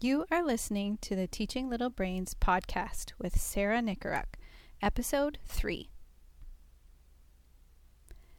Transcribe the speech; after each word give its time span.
You 0.00 0.26
are 0.30 0.44
listening 0.44 0.98
to 1.02 1.16
the 1.16 1.26
Teaching 1.26 1.70
Little 1.70 1.88
Brains 1.88 2.34
podcast 2.34 3.12
with 3.18 3.40
Sarah 3.40 3.80
Nicoruk, 3.80 4.34
episode 4.82 5.38
3. 5.46 5.88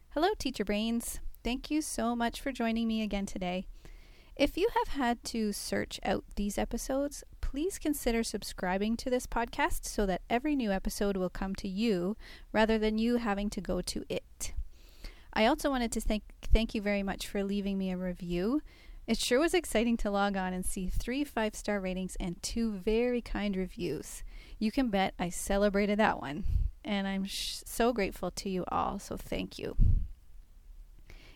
Hello, 0.10 0.28
Teacher 0.38 0.66
Brains. 0.66 1.22
Thank 1.44 1.72
you 1.72 1.82
so 1.82 2.16
much 2.16 2.40
for 2.40 2.52
joining 2.52 2.88
me 2.88 3.02
again 3.02 3.26
today. 3.26 3.66
If 4.36 4.58
you 4.58 4.68
have 4.76 4.96
had 4.96 5.24
to 5.26 5.54
search 5.54 6.00
out 6.04 6.26
these 6.36 6.58
episodes, 6.58 7.24
please 7.42 7.80
consider 7.80 8.22
subscribing 8.22 8.98
to 8.98 9.10
this 9.10 9.26
podcast 9.26 9.86
so 9.86 10.06
that 10.06 10.22
every 10.30 10.56
new 10.56 10.72
episode 10.72 11.18
will 11.18 11.30
come 11.30 11.56
to 11.56 11.68
you 11.68 12.16
rather 12.52 12.78
than 12.78 12.98
you 12.98 13.16
having 13.18 13.50
to 13.52 13.62
go 13.62 13.82
to 13.82 14.04
it. 14.10 14.54
I 15.34 15.46
also 15.46 15.70
wanted 15.70 15.92
to 15.94 16.02
thank 16.02 16.24
thank 16.42 16.76
you 16.76 16.82
very 16.82 17.04
much 17.04 17.28
for 17.28 17.44
leaving 17.44 17.78
me 17.78 17.92
a 17.92 17.98
review. 17.98 18.62
It 19.08 19.20
sure 19.20 19.40
was 19.40 19.54
exciting 19.54 19.98
to 19.98 20.10
log 20.10 20.36
on 20.36 20.54
and 20.54 20.66
see 20.66 20.88
three 20.88 21.24
five 21.24 21.56
star 21.56 21.80
ratings 21.80 22.18
and 22.20 22.42
two 22.42 22.72
very 22.72 23.22
kind 23.22 23.56
reviews. 23.56 24.24
You 24.58 24.72
can 24.72 24.90
bet 24.90 25.14
I 25.20 25.30
celebrated 25.30 26.00
that 26.00 26.20
one, 26.20 26.44
and 26.84 27.08
I'm 27.08 27.26
sh- 27.26 27.62
so 27.66 27.94
grateful 27.94 28.32
to 28.32 28.50
you 28.50 28.64
all, 28.70 28.98
so 28.98 29.16
thank 29.16 29.60
you. 29.60 29.76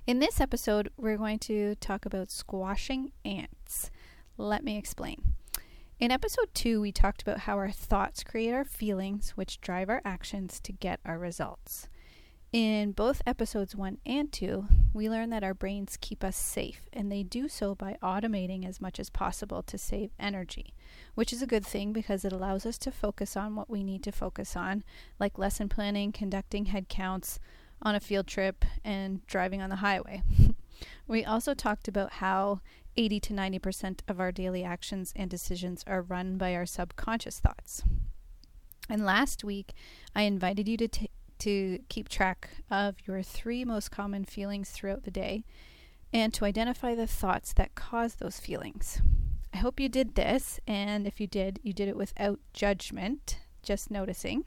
In 0.07 0.17
this 0.17 0.41
episode, 0.41 0.89
we're 0.97 1.17
going 1.17 1.37
to 1.39 1.75
talk 1.75 2.07
about 2.07 2.31
squashing 2.31 3.11
ants. 3.23 3.91
Let 4.37 4.63
me 4.63 4.75
explain. 4.75 5.33
In 5.99 6.11
episode 6.11 6.49
2, 6.53 6.79
we 6.79 6.93
talked 6.93 7.21
about 7.21 7.41
how 7.41 7.57
our 7.57 7.69
thoughts 7.69 8.23
create 8.23 8.53
our 8.53 8.63
feelings, 8.63 9.31
which 9.31 9.59
drive 9.59 9.89
our 9.89 10.01
actions 10.05 10.61
to 10.61 10.71
get 10.71 11.01
our 11.05 11.19
results. 11.19 11.88
In 12.51 12.93
both 12.93 13.21
episodes 13.27 13.75
1 13.75 13.99
and 14.07 14.31
2, 14.31 14.65
we 14.91 15.07
learned 15.07 15.31
that 15.31 15.43
our 15.43 15.53
brains 15.53 15.99
keep 16.01 16.23
us 16.23 16.35
safe, 16.35 16.89
and 16.91 17.11
they 17.11 17.21
do 17.21 17.47
so 17.47 17.75
by 17.75 17.95
automating 18.01 18.67
as 18.67 18.81
much 18.81 18.99
as 18.99 19.11
possible 19.11 19.61
to 19.61 19.77
save 19.77 20.09
energy, 20.19 20.73
which 21.13 21.31
is 21.31 21.43
a 21.43 21.47
good 21.47 21.63
thing 21.63 21.93
because 21.93 22.25
it 22.25 22.33
allows 22.33 22.65
us 22.65 22.79
to 22.79 22.91
focus 22.91 23.37
on 23.37 23.55
what 23.55 23.69
we 23.69 23.83
need 23.83 24.01
to 24.01 24.11
focus 24.11 24.55
on, 24.55 24.83
like 25.19 25.37
lesson 25.37 25.69
planning, 25.69 26.11
conducting 26.11 26.65
head 26.65 26.89
counts 26.89 27.39
on 27.83 27.93
a 27.93 27.99
field 27.99 28.25
trip, 28.25 28.65
and 28.83 29.23
driving 29.27 29.61
on 29.61 29.69
the 29.69 29.75
highway. 29.75 30.23
we 31.07 31.23
also 31.23 31.53
talked 31.53 31.87
about 31.87 32.13
how 32.13 32.61
80 32.97 33.19
to 33.19 33.33
90% 33.35 33.99
of 34.07 34.19
our 34.19 34.31
daily 34.31 34.63
actions 34.63 35.13
and 35.15 35.29
decisions 35.29 35.83
are 35.85 36.01
run 36.01 36.39
by 36.39 36.55
our 36.55 36.65
subconscious 36.65 37.39
thoughts. 37.39 37.83
And 38.89 39.05
last 39.05 39.43
week, 39.43 39.73
I 40.15 40.23
invited 40.23 40.67
you 40.67 40.75
to 40.77 40.87
t- 40.87 41.11
to 41.39 41.79
keep 41.89 42.09
track 42.09 42.49
of 42.69 42.95
your 43.05 43.21
three 43.23 43.65
most 43.65 43.91
common 43.91 44.25
feelings 44.25 44.69
throughout 44.69 45.03
the 45.03 45.11
day 45.11 45.43
and 46.11 46.33
to 46.33 46.45
identify 46.45 46.95
the 46.95 47.07
thoughts 47.07 47.53
that 47.53 47.75
cause 47.75 48.15
those 48.15 48.39
feelings. 48.39 49.01
I 49.53 49.57
hope 49.57 49.79
you 49.79 49.89
did 49.89 50.15
this, 50.15 50.59
and 50.67 51.07
if 51.07 51.19
you 51.19 51.27
did, 51.27 51.59
you 51.63 51.73
did 51.73 51.87
it 51.87 51.97
without 51.97 52.39
judgment, 52.53 53.39
just 53.63 53.89
noticing. 53.89 54.45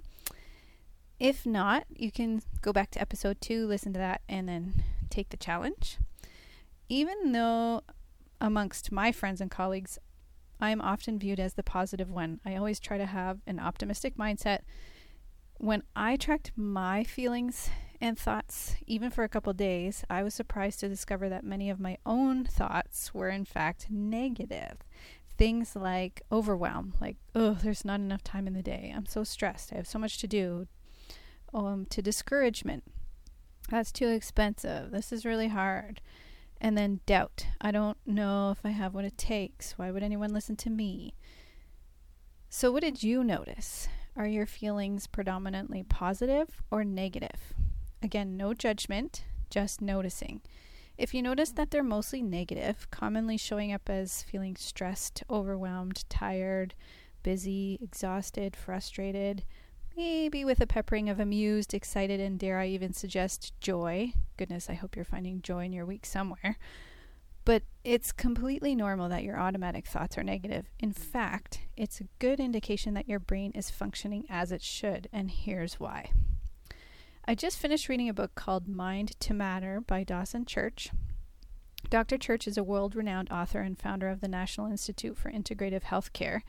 If 1.18 1.46
not, 1.46 1.84
you 1.94 2.10
can 2.10 2.42
go 2.62 2.72
back 2.72 2.90
to 2.92 3.00
episode 3.00 3.40
two, 3.40 3.66
listen 3.66 3.92
to 3.92 3.98
that, 3.98 4.22
and 4.28 4.48
then 4.48 4.82
take 5.10 5.30
the 5.30 5.36
challenge. 5.36 5.98
Even 6.88 7.32
though 7.32 7.82
amongst 8.40 8.90
my 8.90 9.12
friends 9.12 9.40
and 9.40 9.50
colleagues, 9.50 9.98
I 10.60 10.70
am 10.70 10.80
often 10.80 11.18
viewed 11.18 11.40
as 11.40 11.54
the 11.54 11.62
positive 11.62 12.10
one, 12.10 12.40
I 12.44 12.56
always 12.56 12.78
try 12.78 12.98
to 12.98 13.06
have 13.06 13.40
an 13.46 13.58
optimistic 13.58 14.16
mindset 14.16 14.60
when 15.62 15.84
I 15.94 16.16
tracked 16.16 16.50
my 16.56 17.05
feelings 17.05 17.70
and 18.00 18.18
thoughts, 18.18 18.74
even 18.84 19.12
for 19.12 19.22
a 19.22 19.28
couple 19.28 19.52
days, 19.52 20.04
I 20.10 20.24
was 20.24 20.34
surprised 20.34 20.80
to 20.80 20.88
discover 20.88 21.28
that 21.28 21.44
many 21.44 21.70
of 21.70 21.78
my 21.78 21.98
own 22.04 22.44
thoughts 22.44 23.14
were 23.14 23.28
in 23.28 23.44
fact 23.44 23.86
negative. 23.88 24.78
Things 25.38 25.77
like 25.77 26.20
overwhelm, 26.32 26.94
like, 27.00 27.16
oh, 27.36 27.52
there's 27.62 27.84
not 27.84 28.00
enough 28.00 28.24
time 28.24 28.48
in 28.48 28.54
the 28.54 28.62
day. 28.62 28.92
I'm 28.94 29.06
so 29.06 29.22
stressed. 29.22 29.72
I 29.72 29.77
have 29.77 29.86
so 29.86 30.00
much 30.00 30.19
to 30.19 30.27
do. 30.27 30.66
Um, 31.54 31.86
to 31.91 32.02
discouragement. 32.02 32.82
That's 33.70 33.92
too 33.92 34.08
expensive. 34.08 34.91
This 34.91 35.12
is 35.12 35.25
really 35.25 35.48
hard. 35.48 36.00
And 36.60 36.76
then 36.76 37.00
doubt. 37.06 37.47
I 37.60 37.70
don't 37.70 37.98
know 38.04 38.50
if 38.50 38.66
I 38.66 38.70
have 38.70 38.94
what 38.94 39.04
it 39.04 39.16
takes. 39.16 39.78
Why 39.78 39.92
would 39.92 40.03
anyone 40.03 40.34
listen 40.34 40.56
to 40.56 40.70
me? 40.70 41.14
So, 42.50 42.72
what 42.72 42.82
did 42.82 43.04
you 43.04 43.22
notice? 43.22 43.87
Are 44.15 44.27
your 44.27 44.45
feelings 44.45 45.06
predominantly 45.06 45.83
positive 45.83 46.62
or 46.71 46.84
negative? 46.84 47.55
Again, 48.03 48.37
no 48.37 48.53
judgment, 48.53 49.25
just 49.49 49.81
noticing. 49.81 50.43
If 50.99 51.15
you 51.15 51.23
notice 51.23 51.50
that 51.53 51.71
they're 51.71 51.83
mostly 51.83 52.23
negative, 52.23 52.91
commonly 52.91 53.39
showing 53.39 53.73
up 53.73 53.89
as 53.89 54.23
feeling 54.23 54.55
stressed, 54.56 55.23
overwhelmed, 55.31 56.05
tired, 56.11 56.75
busy, 57.23 57.78
exhausted, 57.81 58.55
frustrated, 58.55 59.45
maybe 59.97 60.44
with 60.44 60.61
a 60.61 60.67
peppering 60.67 61.09
of 61.09 61.19
amused, 61.19 61.73
excited, 61.73 62.21
and 62.21 62.39
dare 62.39 62.59
I 62.59 62.67
even 62.67 62.93
suggest 62.93 63.59
joy. 63.61 64.12
Goodness, 64.37 64.69
I 64.69 64.75
hope 64.75 64.94
you're 64.94 65.06
finding 65.06 65.41
joy 65.41 65.65
in 65.65 65.73
your 65.73 65.87
week 65.87 66.05
somewhere. 66.05 66.59
But 67.44 67.64
it's 67.82 68.12
completely 68.12 68.75
normal 68.75 69.08
that 69.08 69.25
your 69.25 69.38
automatic 69.38 69.86
thoughts 69.86 70.16
are 70.16 70.22
negative. 70.22 70.66
In 70.78 70.92
fact, 70.92 71.60
it's 71.76 72.00
a 72.00 72.08
good 72.20 72.38
indication 72.38 72.94
that 72.94 73.08
your 73.08 73.19
brain 73.19 73.50
is 73.53 73.70
functioning 73.70 74.25
as 74.28 74.53
it 74.53 74.62
should, 74.62 75.08
and 75.12 75.30
here's 75.30 75.81
why. 75.81 76.10
I 77.25 77.34
just 77.34 77.58
finished 77.58 77.88
reading 77.88 78.08
a 78.08 78.14
book 78.14 78.34
called 78.34 78.69
Mind 78.69 79.19
to 79.20 79.34
Matter 79.34 79.81
by 79.81 80.04
Dawson 80.04 80.44
Church. 80.44 80.91
Dr. 81.91 82.16
Church 82.16 82.47
is 82.47 82.56
a 82.56 82.64
world 82.64 82.94
renowned 82.94 83.31
author 83.31 83.60
and 83.60 83.78
founder 83.78 84.08
of 84.08 84.20
the 84.20 84.28
National 84.28 84.70
Institute 84.70 85.16
for 85.16 85.31
Integrative 85.31 85.82
Healthcare. 85.82 86.41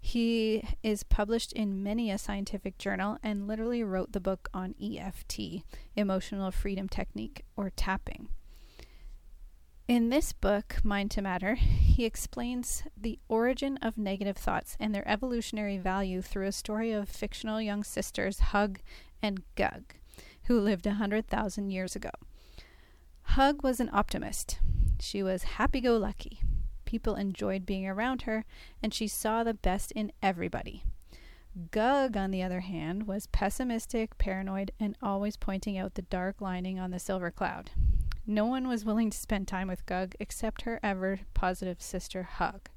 He 0.00 0.62
is 0.82 1.02
published 1.02 1.52
in 1.52 1.82
many 1.82 2.10
a 2.10 2.18
scientific 2.18 2.78
journal 2.78 3.18
and 3.22 3.48
literally 3.48 3.82
wrote 3.82 4.12
the 4.12 4.20
book 4.20 4.48
on 4.52 4.74
EFT, 4.80 5.64
Emotional 5.96 6.50
Freedom 6.50 6.88
Technique, 6.88 7.44
or 7.56 7.70
tapping. 7.70 8.28
In 9.88 10.08
this 10.08 10.32
book, 10.32 10.78
Mind 10.82 11.12
to 11.12 11.22
Matter, 11.22 11.54
he 11.54 12.04
explains 12.04 12.82
the 12.96 13.20
origin 13.28 13.76
of 13.76 13.96
negative 13.96 14.36
thoughts 14.36 14.76
and 14.80 14.92
their 14.92 15.06
evolutionary 15.06 15.78
value 15.78 16.22
through 16.22 16.48
a 16.48 16.52
story 16.52 16.90
of 16.90 17.08
fictional 17.08 17.60
young 17.60 17.84
sisters, 17.84 18.40
Hug 18.40 18.80
and 19.22 19.44
Gug, 19.54 19.94
who 20.46 20.58
lived 20.58 20.86
a 20.86 20.98
100,000 20.98 21.70
years 21.70 21.94
ago. 21.94 22.10
Hug 23.22 23.62
was 23.62 23.78
an 23.78 23.88
optimist. 23.92 24.58
She 24.98 25.22
was 25.22 25.44
happy 25.44 25.80
go 25.80 25.96
lucky. 25.96 26.40
People 26.84 27.14
enjoyed 27.14 27.64
being 27.64 27.86
around 27.86 28.22
her, 28.22 28.44
and 28.82 28.92
she 28.92 29.06
saw 29.06 29.44
the 29.44 29.54
best 29.54 29.92
in 29.92 30.10
everybody. 30.20 30.82
Gug, 31.70 32.16
on 32.16 32.32
the 32.32 32.42
other 32.42 32.60
hand, 32.60 33.06
was 33.06 33.28
pessimistic, 33.28 34.18
paranoid, 34.18 34.72
and 34.80 34.98
always 35.00 35.36
pointing 35.36 35.78
out 35.78 35.94
the 35.94 36.02
dark 36.02 36.40
lining 36.40 36.76
on 36.76 36.90
the 36.90 36.98
silver 36.98 37.30
cloud. 37.30 37.70
No 38.28 38.44
one 38.44 38.66
was 38.66 38.84
willing 38.84 39.10
to 39.10 39.16
spend 39.16 39.46
time 39.46 39.68
with 39.68 39.86
Gug 39.86 40.16
except 40.18 40.62
her 40.62 40.80
ever 40.82 41.20
positive 41.32 41.80
sister 41.80 42.24
Hug. 42.24 42.68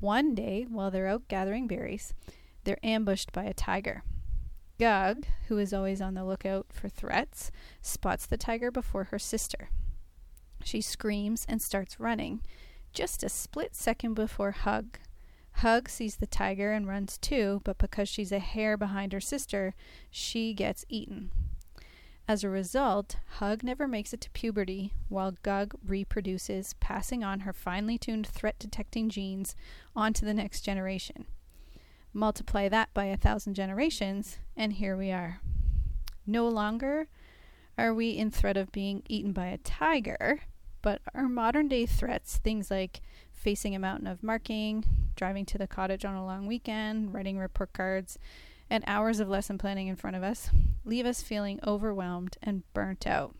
One 0.00 0.34
day, 0.34 0.66
while 0.68 0.90
they're 0.90 1.06
out 1.06 1.28
gathering 1.28 1.66
berries, 1.66 2.14
they're 2.64 2.78
ambushed 2.82 3.30
by 3.32 3.44
a 3.44 3.52
tiger. 3.52 4.02
Gug, 4.78 5.26
who 5.48 5.58
is 5.58 5.74
always 5.74 6.00
on 6.00 6.14
the 6.14 6.24
lookout 6.24 6.66
for 6.72 6.88
threats, 6.88 7.52
spots 7.82 8.24
the 8.24 8.38
tiger 8.38 8.70
before 8.70 9.04
her 9.04 9.18
sister. 9.18 9.68
She 10.64 10.80
screams 10.80 11.44
and 11.46 11.60
starts 11.60 12.00
running, 12.00 12.40
just 12.94 13.22
a 13.22 13.28
split 13.28 13.74
second 13.74 14.14
before 14.14 14.52
Hug. 14.52 14.98
Hug 15.58 15.90
sees 15.90 16.16
the 16.16 16.26
tiger 16.26 16.72
and 16.72 16.88
runs 16.88 17.18
too, 17.18 17.60
but 17.64 17.78
because 17.78 18.08
she's 18.08 18.32
a 18.32 18.38
hair 18.38 18.76
behind 18.78 19.12
her 19.12 19.20
sister, 19.20 19.74
she 20.10 20.54
gets 20.54 20.86
eaten. 20.88 21.30
As 22.26 22.42
a 22.42 22.48
result, 22.48 23.16
Hug 23.36 23.62
never 23.62 23.86
makes 23.86 24.14
it 24.14 24.20
to 24.22 24.30
puberty, 24.30 24.94
while 25.08 25.36
Gug 25.42 25.74
reproduces, 25.86 26.74
passing 26.80 27.22
on 27.22 27.40
her 27.40 27.52
finely 27.52 27.98
tuned 27.98 28.26
threat 28.26 28.58
detecting 28.58 29.10
genes 29.10 29.54
onto 29.94 30.24
the 30.24 30.32
next 30.32 30.62
generation. 30.62 31.26
Multiply 32.14 32.68
that 32.70 32.94
by 32.94 33.06
a 33.06 33.18
thousand 33.18 33.54
generations, 33.54 34.38
and 34.56 34.74
here 34.74 34.96
we 34.96 35.10
are. 35.10 35.40
No 36.26 36.48
longer 36.48 37.08
are 37.76 37.92
we 37.92 38.10
in 38.10 38.30
threat 38.30 38.56
of 38.56 38.72
being 38.72 39.02
eaten 39.06 39.32
by 39.32 39.46
a 39.46 39.58
tiger, 39.58 40.40
but 40.80 41.02
our 41.14 41.28
modern 41.28 41.68
day 41.68 41.84
threats, 41.84 42.38
things 42.38 42.70
like 42.70 43.02
facing 43.32 43.74
a 43.74 43.78
mountain 43.78 44.06
of 44.06 44.22
marking, 44.22 44.84
driving 45.14 45.44
to 45.44 45.58
the 45.58 45.66
cottage 45.66 46.06
on 46.06 46.14
a 46.14 46.24
long 46.24 46.46
weekend, 46.46 47.12
writing 47.12 47.36
report 47.36 47.74
cards, 47.74 48.18
and 48.70 48.84
hours 48.86 49.20
of 49.20 49.28
lesson 49.28 49.58
planning 49.58 49.88
in 49.88 49.96
front 49.96 50.16
of 50.16 50.22
us 50.22 50.50
leave 50.84 51.06
us 51.06 51.22
feeling 51.22 51.58
overwhelmed 51.66 52.36
and 52.42 52.62
burnt 52.72 53.06
out. 53.06 53.34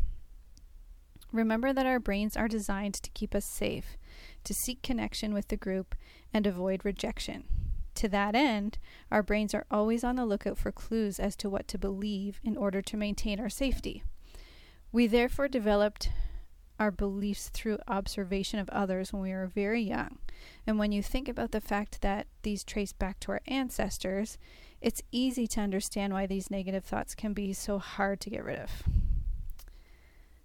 Remember 1.32 1.72
that 1.72 1.86
our 1.86 1.98
brains 1.98 2.36
are 2.36 2.48
designed 2.48 2.94
to 2.94 3.10
keep 3.10 3.34
us 3.34 3.44
safe, 3.44 3.96
to 4.44 4.54
seek 4.54 4.82
connection 4.82 5.34
with 5.34 5.48
the 5.48 5.56
group, 5.56 5.94
and 6.32 6.46
avoid 6.46 6.84
rejection. 6.84 7.44
To 7.96 8.08
that 8.08 8.34
end, 8.34 8.78
our 9.10 9.22
brains 9.22 9.54
are 9.54 9.66
always 9.70 10.04
on 10.04 10.16
the 10.16 10.26
lookout 10.26 10.58
for 10.58 10.72
clues 10.72 11.20
as 11.20 11.36
to 11.36 11.50
what 11.50 11.68
to 11.68 11.78
believe 11.78 12.40
in 12.42 12.56
order 12.56 12.82
to 12.82 12.96
maintain 12.96 13.40
our 13.40 13.48
safety. 13.48 14.02
We 14.92 15.06
therefore 15.06 15.48
developed 15.48 16.10
our 16.78 16.90
beliefs 16.90 17.48
through 17.48 17.78
observation 17.86 18.58
of 18.58 18.68
others 18.70 19.12
when 19.12 19.22
we 19.22 19.32
were 19.32 19.46
very 19.46 19.82
young. 19.82 20.18
And 20.66 20.78
when 20.78 20.92
you 20.92 21.02
think 21.02 21.28
about 21.28 21.52
the 21.52 21.60
fact 21.60 22.00
that 22.02 22.26
these 22.42 22.64
trace 22.64 22.92
back 22.92 23.20
to 23.20 23.32
our 23.32 23.40
ancestors, 23.46 24.38
it's 24.84 25.02
easy 25.10 25.46
to 25.46 25.62
understand 25.62 26.12
why 26.12 26.26
these 26.26 26.50
negative 26.50 26.84
thoughts 26.84 27.14
can 27.14 27.32
be 27.32 27.54
so 27.54 27.78
hard 27.78 28.20
to 28.20 28.28
get 28.28 28.44
rid 28.44 28.58
of. 28.58 28.82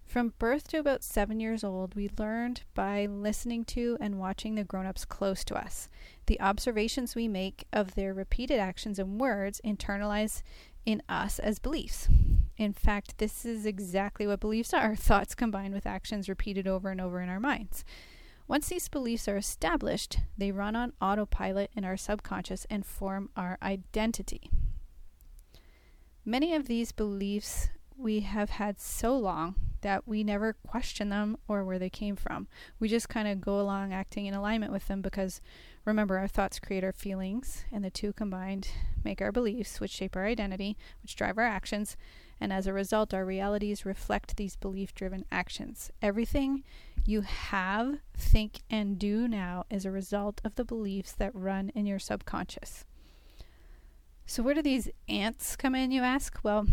From 0.06 0.32
birth 0.38 0.66
to 0.68 0.78
about 0.78 1.04
seven 1.04 1.40
years 1.40 1.62
old, 1.62 1.94
we 1.94 2.08
learned 2.18 2.62
by 2.74 3.04
listening 3.04 3.66
to 3.66 3.98
and 4.00 4.18
watching 4.18 4.54
the 4.54 4.64
grown 4.64 4.86
ups 4.86 5.04
close 5.04 5.44
to 5.44 5.54
us. 5.54 5.90
The 6.24 6.40
observations 6.40 7.14
we 7.14 7.28
make 7.28 7.66
of 7.70 7.94
their 7.94 8.14
repeated 8.14 8.58
actions 8.58 8.98
and 8.98 9.20
words 9.20 9.60
internalize 9.62 10.42
in 10.86 11.02
us 11.06 11.38
as 11.38 11.58
beliefs. 11.58 12.08
In 12.56 12.72
fact, 12.72 13.18
this 13.18 13.44
is 13.44 13.66
exactly 13.66 14.26
what 14.26 14.40
beliefs 14.40 14.72
are 14.72 14.96
thoughts 14.96 15.34
combined 15.34 15.74
with 15.74 15.86
actions 15.86 16.30
repeated 16.30 16.66
over 16.66 16.88
and 16.88 17.00
over 17.00 17.20
in 17.20 17.28
our 17.28 17.40
minds. 17.40 17.84
Once 18.50 18.68
these 18.68 18.88
beliefs 18.88 19.28
are 19.28 19.36
established, 19.36 20.18
they 20.36 20.50
run 20.50 20.74
on 20.74 20.92
autopilot 21.00 21.70
in 21.76 21.84
our 21.84 21.96
subconscious 21.96 22.66
and 22.68 22.84
form 22.84 23.30
our 23.36 23.56
identity. 23.62 24.50
Many 26.24 26.52
of 26.56 26.66
these 26.66 26.90
beliefs 26.90 27.68
we 27.96 28.20
have 28.20 28.50
had 28.50 28.80
so 28.80 29.16
long 29.16 29.54
that 29.82 30.08
we 30.08 30.24
never 30.24 30.54
question 30.66 31.10
them 31.10 31.36
or 31.46 31.64
where 31.64 31.78
they 31.78 31.88
came 31.88 32.16
from. 32.16 32.48
We 32.80 32.88
just 32.88 33.08
kind 33.08 33.28
of 33.28 33.40
go 33.40 33.60
along 33.60 33.92
acting 33.92 34.26
in 34.26 34.34
alignment 34.34 34.72
with 34.72 34.88
them 34.88 35.00
because 35.00 35.40
remember, 35.84 36.18
our 36.18 36.26
thoughts 36.26 36.58
create 36.58 36.82
our 36.82 36.90
feelings, 36.90 37.64
and 37.70 37.84
the 37.84 37.90
two 37.90 38.12
combined 38.12 38.66
make 39.04 39.22
our 39.22 39.30
beliefs, 39.30 39.78
which 39.78 39.92
shape 39.92 40.16
our 40.16 40.26
identity, 40.26 40.76
which 41.04 41.14
drive 41.14 41.38
our 41.38 41.44
actions, 41.44 41.96
and 42.40 42.52
as 42.52 42.66
a 42.66 42.72
result, 42.72 43.12
our 43.12 43.24
realities 43.24 43.84
reflect 43.84 44.36
these 44.36 44.56
belief 44.56 44.94
driven 44.94 45.24
actions. 45.30 45.90
Everything 46.00 46.64
you 47.04 47.20
have, 47.20 47.98
think, 48.16 48.60
and 48.70 48.98
do 48.98 49.28
now 49.28 49.64
is 49.70 49.84
a 49.84 49.90
result 49.90 50.40
of 50.44 50.54
the 50.54 50.64
beliefs 50.64 51.12
that 51.12 51.34
run 51.34 51.70
in 51.74 51.86
your 51.86 51.98
subconscious. 51.98 52.84
So, 54.26 54.42
where 54.42 54.54
do 54.54 54.62
these 54.62 54.88
ants 55.08 55.56
come 55.56 55.74
in, 55.74 55.90
you 55.90 56.02
ask? 56.02 56.38
Well, 56.42 56.66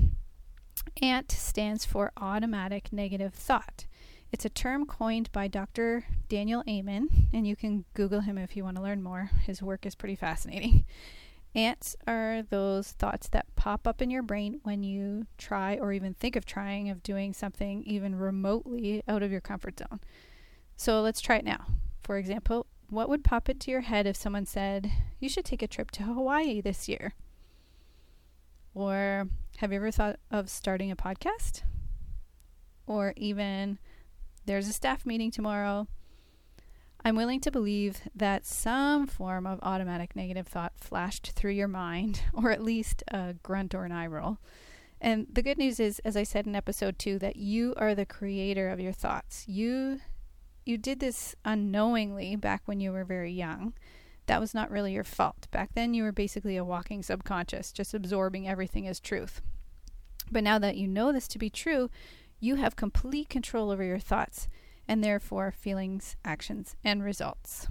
ANT 1.02 1.32
stands 1.32 1.86
for 1.86 2.12
automatic 2.16 2.94
negative 2.94 3.34
thought. 3.34 3.86
It's 4.32 4.46
a 4.46 4.50
term 4.50 4.86
coined 4.86 5.32
by 5.32 5.48
Dr. 5.48 6.06
Daniel 6.28 6.64
Amen, 6.68 7.10
and 7.34 7.48
you 7.48 7.56
can 7.56 7.86
Google 7.94 8.22
him 8.22 8.38
if 8.38 8.56
you 8.56 8.64
want 8.64 8.76
to 8.78 8.84
learn 8.84 9.02
more. 9.02 9.32
His 9.46 9.62
work 9.62 9.86
is 9.86 9.96
pretty 9.96 10.16
fascinating. 10.16 10.86
Ants 11.58 11.96
are 12.06 12.44
those 12.52 12.92
thoughts 12.92 13.28
that 13.30 13.48
pop 13.56 13.88
up 13.88 14.00
in 14.00 14.12
your 14.12 14.22
brain 14.22 14.60
when 14.62 14.84
you 14.84 15.26
try 15.40 15.76
or 15.78 15.92
even 15.92 16.14
think 16.14 16.36
of 16.36 16.46
trying 16.46 16.92
of 16.92 17.02
doing 17.02 17.34
something 17.34 17.82
even 17.84 18.14
remotely 18.14 19.02
out 19.08 19.24
of 19.24 19.32
your 19.32 19.42
comfort 19.42 19.80
zone. 19.80 20.00
So 20.76 21.02
let's 21.02 21.20
try 21.20 21.38
it 21.38 21.46
now. 21.46 21.66
For 22.04 22.20
example, 22.20 22.68
what 22.92 23.10
would 23.10 23.24
pop 23.24 23.50
into 23.50 23.72
your 23.72 23.82
head 23.82 24.06
if 24.06 24.16
someone 24.16 24.46
said, 24.46 24.92
You 25.20 25.28
should 25.30 25.46
take 25.46 25.64
a 25.64 25.68
trip 25.68 25.90
to 25.92 26.04
Hawaii 26.04 26.62
this 26.62 26.88
year? 26.88 27.16
Or 28.76 29.28
have 29.58 29.72
you 29.72 29.78
ever 29.78 29.90
thought 29.90 30.20
of 30.30 30.52
starting 30.52 30.92
a 30.92 30.96
podcast? 30.96 31.64
Or 32.86 33.16
even, 33.18 33.80
there's 34.46 34.68
a 34.68 34.74
staff 34.74 35.08
meeting 35.08 35.32
tomorrow. 35.32 35.88
I'm 37.04 37.16
willing 37.16 37.40
to 37.42 37.52
believe 37.52 38.02
that 38.16 38.46
some 38.46 39.08
form 39.08 39.48
of 39.48 39.60
automatic 39.62 40.16
negative 40.16 40.48
thought 40.48 40.74
flashed 40.76 41.32
through 41.32 41.52
your 41.52 41.68
mind, 41.68 42.22
or 42.34 42.52
at 42.52 42.64
least 42.64 43.04
a 43.10 43.36
grunt 43.44 43.74
or 43.74 43.86
an 43.86 43.92
eye 43.92 44.08
roll. 44.08 44.40
And 45.00 45.28
the 45.32 45.44
good 45.44 45.58
news 45.58 45.80
is, 45.80 46.00
as 46.00 46.18
I 46.18 46.24
said 46.24 46.48
in 46.48 46.56
episode 46.56 46.98
two, 46.98 47.20
that 47.20 47.36
you 47.36 47.74
are 47.78 47.94
the 47.94 48.06
creator 48.06 48.70
of 48.70 48.80
your 48.80 48.94
thoughts. 48.94 49.46
You 49.48 50.02
you 50.66 50.78
did 50.78 51.00
this 51.00 51.34
unknowingly 51.46 52.36
back 52.36 52.64
when 52.66 52.82
you 52.82 52.92
were 52.92 53.06
very 53.06 53.32
young 53.32 53.74
that 54.28 54.42
was 54.42 54.54
not 54.54 54.70
really 54.70 54.94
your 54.94 55.04
fault. 55.04 55.48
Back 55.52 55.74
then, 55.74 55.94
you 55.94 56.04
were 56.04 56.12
basically 56.12 56.58
a 56.58 56.64
walking 56.64 57.02
subconscious, 57.02 57.72
just 57.72 57.94
absorbing 57.94 58.48
everything 58.48 58.88
as 58.88 59.00
truth. 59.00 59.42
But 60.30 60.44
now 60.44 60.60
that 60.60 60.76
you 60.76 60.88
know 60.88 61.12
this 61.12 61.28
to 61.30 61.40
be 61.40 61.50
true, 61.50 61.90
you 62.40 62.56
have 62.56 62.76
complete 62.76 63.30
control 63.30 63.72
over 63.72 63.84
your 63.84 64.00
thoughts 64.00 64.48
and 64.88 65.04
therefore 65.04 65.52
feelings, 65.52 66.16
actions, 66.24 66.76
and 66.84 67.04
results. 67.04 67.68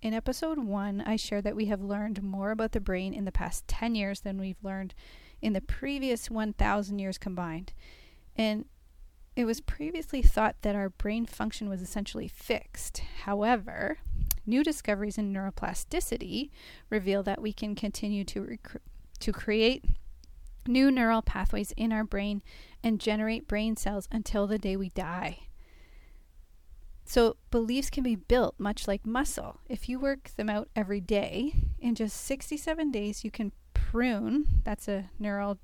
In 0.00 0.14
episode 0.14 0.58
one, 0.58 1.00
I 1.00 1.16
shared 1.16 1.44
that 1.44 1.56
we 1.56 1.66
have 1.66 1.80
learned 1.80 2.22
more 2.22 2.50
about 2.50 2.72
the 2.72 2.80
brain 2.80 3.14
in 3.14 3.24
the 3.24 3.32
past 3.32 3.68
10 3.68 3.94
years 3.94 4.20
than 4.20 4.40
we've 4.40 4.62
learned 4.62 4.94
in 5.40 5.52
the 5.52 5.60
previous 5.60 6.30
1,000 6.30 6.98
years 6.98 7.18
combined. 7.18 7.72
And 8.36 8.64
it 9.36 9.44
was 9.44 9.60
previously 9.60 10.22
thought 10.22 10.56
that 10.62 10.76
our 10.76 10.90
brain 10.90 11.26
function 11.26 11.68
was 11.68 11.80
essentially 11.80 12.28
fixed. 12.28 13.02
However, 13.24 13.98
New 14.44 14.64
discoveries 14.64 15.18
in 15.18 15.32
neuroplasticity 15.32 16.50
reveal 16.90 17.22
that 17.22 17.40
we 17.40 17.52
can 17.52 17.74
continue 17.74 18.24
to, 18.24 18.42
rec- 18.42 18.82
to 19.20 19.32
create 19.32 19.84
new 20.66 20.90
neural 20.90 21.22
pathways 21.22 21.72
in 21.76 21.92
our 21.92 22.04
brain 22.04 22.42
and 22.82 23.00
generate 23.00 23.46
brain 23.46 23.76
cells 23.76 24.08
until 24.10 24.46
the 24.46 24.58
day 24.58 24.76
we 24.76 24.88
die. 24.90 25.38
So, 27.04 27.36
beliefs 27.50 27.90
can 27.90 28.04
be 28.04 28.16
built 28.16 28.54
much 28.58 28.86
like 28.86 29.04
muscle. 29.04 29.60
If 29.68 29.88
you 29.88 29.98
work 29.98 30.30
them 30.36 30.48
out 30.48 30.68
every 30.76 31.00
day, 31.00 31.52
in 31.80 31.94
just 31.94 32.16
67 32.24 32.90
days, 32.90 33.24
you 33.24 33.30
can 33.30 33.52
prune 33.74 34.46
that's 34.64 34.88
a 34.88 35.10
neural 35.18 35.58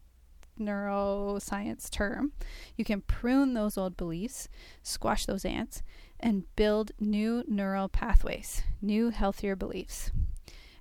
neuroscience 0.61 1.89
term. 1.89 2.33
You 2.77 2.85
can 2.85 3.01
prune 3.01 3.55
those 3.55 3.79
old 3.79 3.97
beliefs, 3.97 4.49
squash 4.83 5.25
those 5.25 5.45
ants, 5.45 5.83
and 6.21 6.45
build 6.57 6.93
new 7.01 7.45
neural 7.47 7.89
pathways, 7.89 8.63
new 8.83 9.11
healthier 9.11 9.57
beliefs. 9.57 10.11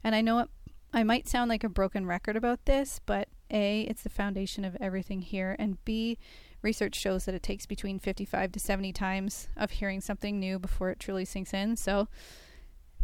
And 0.03 0.15
I 0.15 0.21
know 0.21 0.39
it, 0.39 0.49
I 0.93 1.03
might 1.03 1.27
sound 1.27 1.49
like 1.49 1.63
a 1.63 1.69
broken 1.69 2.05
record 2.05 2.35
about 2.35 2.65
this, 2.65 2.99
but 3.05 3.29
A, 3.51 3.81
it's 3.81 4.03
the 4.03 4.09
foundation 4.09 4.65
of 4.65 4.75
everything 4.79 5.21
here, 5.21 5.55
and 5.59 5.83
B, 5.85 6.17
research 6.61 6.95
shows 6.95 7.25
that 7.25 7.35
it 7.35 7.43
takes 7.43 7.65
between 7.65 7.99
55 7.99 8.51
to 8.51 8.59
70 8.59 8.93
times 8.93 9.47
of 9.55 9.71
hearing 9.71 10.01
something 10.01 10.39
new 10.39 10.59
before 10.59 10.89
it 10.89 10.99
truly 10.99 11.25
sinks 11.25 11.53
in. 11.53 11.75
So, 11.75 12.07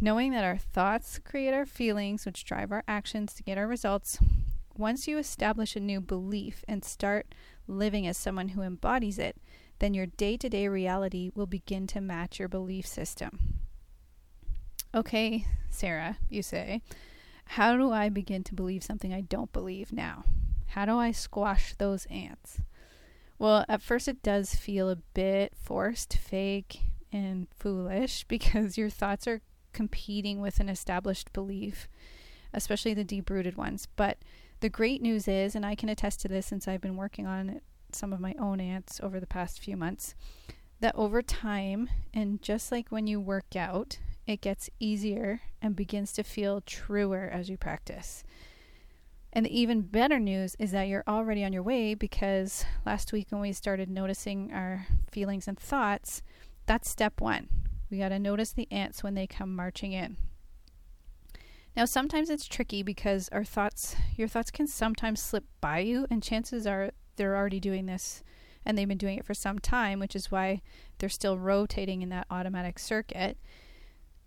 knowing 0.01 0.31
that 0.31 0.43
our 0.43 0.57
thoughts 0.57 1.19
create 1.19 1.53
our 1.53 1.65
feelings, 1.65 2.25
which 2.25 2.45
drive 2.45 2.71
our 2.71 2.83
actions 2.87 3.33
to 3.35 3.43
get 3.43 3.57
our 3.57 3.67
results, 3.67 4.17
once 4.75 5.07
you 5.07 5.17
establish 5.17 5.75
a 5.75 5.79
new 5.79 6.01
belief 6.01 6.63
and 6.67 6.83
start 6.83 7.35
living 7.67 8.07
as 8.07 8.17
someone 8.17 8.49
who 8.49 8.61
embodies 8.61 9.19
it, 9.19 9.37
then 9.79 9.93
your 9.93 10.05
day 10.05 10.37
to 10.37 10.49
day 10.49 10.67
reality 10.67 11.31
will 11.35 11.45
begin 11.45 11.87
to 11.87 12.01
match 12.01 12.39
your 12.39 12.47
belief 12.47 12.87
system. 12.87 13.59
Okay, 14.95 15.45
Sarah, 15.69 16.17
you 16.29 16.43
say, 16.43 16.81
how 17.45 17.77
do 17.77 17.91
I 17.91 18.09
begin 18.09 18.43
to 18.45 18.55
believe 18.55 18.83
something 18.83 19.13
I 19.13 19.21
don't 19.21 19.51
believe 19.51 19.91
now? 19.91 20.23
How 20.67 20.85
do 20.85 20.97
I 20.97 21.11
squash 21.11 21.75
those 21.75 22.05
ants? 22.07 22.61
Well, 23.39 23.65
at 23.67 23.81
first 23.81 24.07
it 24.07 24.23
does 24.23 24.55
feel 24.55 24.89
a 24.89 24.95
bit 24.95 25.53
forced, 25.55 26.17
fake, 26.17 26.81
and 27.11 27.47
foolish 27.55 28.23
because 28.27 28.77
your 28.77 28.89
thoughts 28.89 29.27
are 29.27 29.41
competing 29.73 30.39
with 30.39 30.59
an 30.59 30.69
established 30.69 31.33
belief, 31.33 31.87
especially 32.53 32.93
the 32.93 33.03
deep 33.03 33.29
rooted 33.29 33.57
ones. 33.57 33.87
But 33.95 34.17
the 34.59 34.69
great 34.69 35.01
news 35.01 35.27
is, 35.27 35.55
and 35.55 35.65
I 35.65 35.75
can 35.75 35.89
attest 35.89 36.21
to 36.21 36.27
this 36.27 36.45
since 36.45 36.67
I've 36.67 36.81
been 36.81 36.95
working 36.95 37.27
on 37.27 37.61
some 37.91 38.13
of 38.13 38.19
my 38.19 38.35
own 38.39 38.59
ants 38.59 38.99
over 39.03 39.19
the 39.19 39.27
past 39.27 39.59
few 39.59 39.75
months, 39.75 40.15
that 40.79 40.95
over 40.95 41.21
time, 41.21 41.89
and 42.13 42.41
just 42.41 42.71
like 42.71 42.89
when 42.89 43.07
you 43.07 43.19
work 43.19 43.55
out, 43.55 43.99
it 44.25 44.41
gets 44.41 44.69
easier 44.79 45.41
and 45.61 45.75
begins 45.75 46.13
to 46.13 46.23
feel 46.23 46.61
truer 46.61 47.29
as 47.31 47.49
you 47.49 47.57
practice. 47.57 48.23
And 49.35 49.47
the 49.47 49.59
even 49.59 49.81
better 49.81 50.19
news 50.19 50.55
is 50.59 50.71
that 50.71 50.87
you're 50.87 51.03
already 51.07 51.43
on 51.43 51.53
your 51.53 51.63
way 51.63 51.95
because 51.95 52.65
last 52.85 53.11
week 53.11 53.27
when 53.29 53.41
we 53.41 53.51
started 53.51 53.89
noticing 53.89 54.53
our 54.53 54.85
feelings 55.11 55.47
and 55.47 55.57
thoughts, 55.57 56.21
that's 56.67 56.87
step 56.87 57.19
one. 57.19 57.49
We 57.89 57.97
got 57.97 58.09
to 58.09 58.19
notice 58.19 58.53
the 58.53 58.67
ants 58.71 59.03
when 59.03 59.15
they 59.15 59.25
come 59.25 59.55
marching 59.55 59.91
in. 59.91 60.17
Now, 61.75 61.85
sometimes 61.85 62.29
it's 62.29 62.45
tricky 62.45 62.83
because 62.83 63.27
our 63.31 63.43
thoughts, 63.43 63.95
your 64.15 64.27
thoughts 64.27 64.51
can 64.51 64.67
sometimes 64.67 65.19
slip 65.19 65.45
by 65.59 65.79
you, 65.79 66.05
and 66.11 66.21
chances 66.21 66.67
are 66.67 66.91
they're 67.15 67.35
already 67.35 67.59
doing 67.59 67.87
this 67.87 68.23
and 68.65 68.77
they've 68.77 68.87
been 68.87 68.97
doing 68.97 69.17
it 69.17 69.25
for 69.25 69.33
some 69.33 69.59
time, 69.59 69.99
which 69.99 70.15
is 70.15 70.31
why 70.31 70.61
they're 70.97 71.09
still 71.09 71.37
rotating 71.37 72.01
in 72.01 72.09
that 72.09 72.27
automatic 72.29 72.79
circuit. 72.79 73.37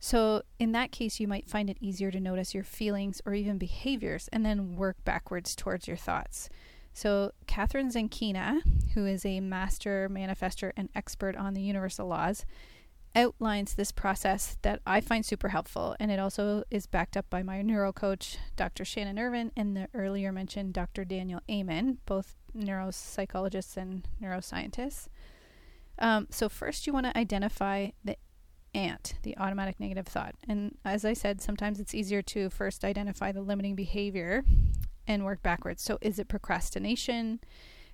So, 0.06 0.42
in 0.60 0.70
that 0.70 0.92
case, 0.92 1.18
you 1.18 1.26
might 1.26 1.50
find 1.50 1.68
it 1.68 1.78
easier 1.80 2.12
to 2.12 2.20
notice 2.20 2.54
your 2.54 2.62
feelings 2.62 3.20
or 3.26 3.34
even 3.34 3.58
behaviors 3.58 4.28
and 4.32 4.46
then 4.46 4.76
work 4.76 4.94
backwards 5.04 5.56
towards 5.56 5.88
your 5.88 5.96
thoughts. 5.96 6.48
So, 6.92 7.32
Kathrin 7.48 7.90
Zenkina, 7.92 8.60
who 8.94 9.04
is 9.04 9.26
a 9.26 9.40
master 9.40 10.08
manifester 10.08 10.70
and 10.76 10.90
expert 10.94 11.34
on 11.34 11.54
the 11.54 11.60
universal 11.60 12.06
laws, 12.06 12.46
outlines 13.16 13.74
this 13.74 13.90
process 13.90 14.58
that 14.62 14.80
I 14.86 15.00
find 15.00 15.26
super 15.26 15.48
helpful. 15.48 15.96
And 15.98 16.12
it 16.12 16.20
also 16.20 16.62
is 16.70 16.86
backed 16.86 17.16
up 17.16 17.28
by 17.28 17.42
my 17.42 17.60
neuro 17.60 17.92
coach, 17.92 18.38
Dr. 18.54 18.84
Shannon 18.84 19.18
Irvin, 19.18 19.50
and 19.56 19.76
the 19.76 19.88
earlier 19.92 20.30
mentioned 20.30 20.72
Dr. 20.72 21.04
Daniel 21.04 21.40
Amen, 21.50 21.98
both 22.06 22.36
neuropsychologists 22.56 23.76
and 23.76 24.06
neuroscientists. 24.22 25.08
Um, 25.98 26.28
so, 26.30 26.48
first, 26.48 26.86
you 26.86 26.92
want 26.92 27.06
to 27.06 27.18
identify 27.18 27.88
the 28.04 28.16
ANT, 28.76 29.14
the 29.22 29.36
automatic 29.38 29.80
negative 29.80 30.06
thought. 30.06 30.34
And 30.46 30.76
as 30.84 31.04
I 31.04 31.14
said, 31.14 31.40
sometimes 31.40 31.80
it's 31.80 31.94
easier 31.94 32.20
to 32.22 32.50
first 32.50 32.84
identify 32.84 33.32
the 33.32 33.40
limiting 33.40 33.74
behavior 33.74 34.44
and 35.08 35.24
work 35.24 35.42
backwards. 35.42 35.82
So, 35.82 35.98
is 36.02 36.18
it 36.18 36.28
procrastination, 36.28 37.40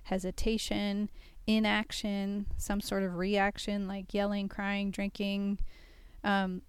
hesitation, 0.03 1.09
inaction, 1.47 2.47
some 2.57 2.81
sort 2.81 3.03
of 3.03 3.15
reaction 3.15 3.87
like 3.87 4.13
yelling, 4.13 4.49
crying, 4.49 4.91
drinking? 4.91 5.59
Um, 6.23 6.61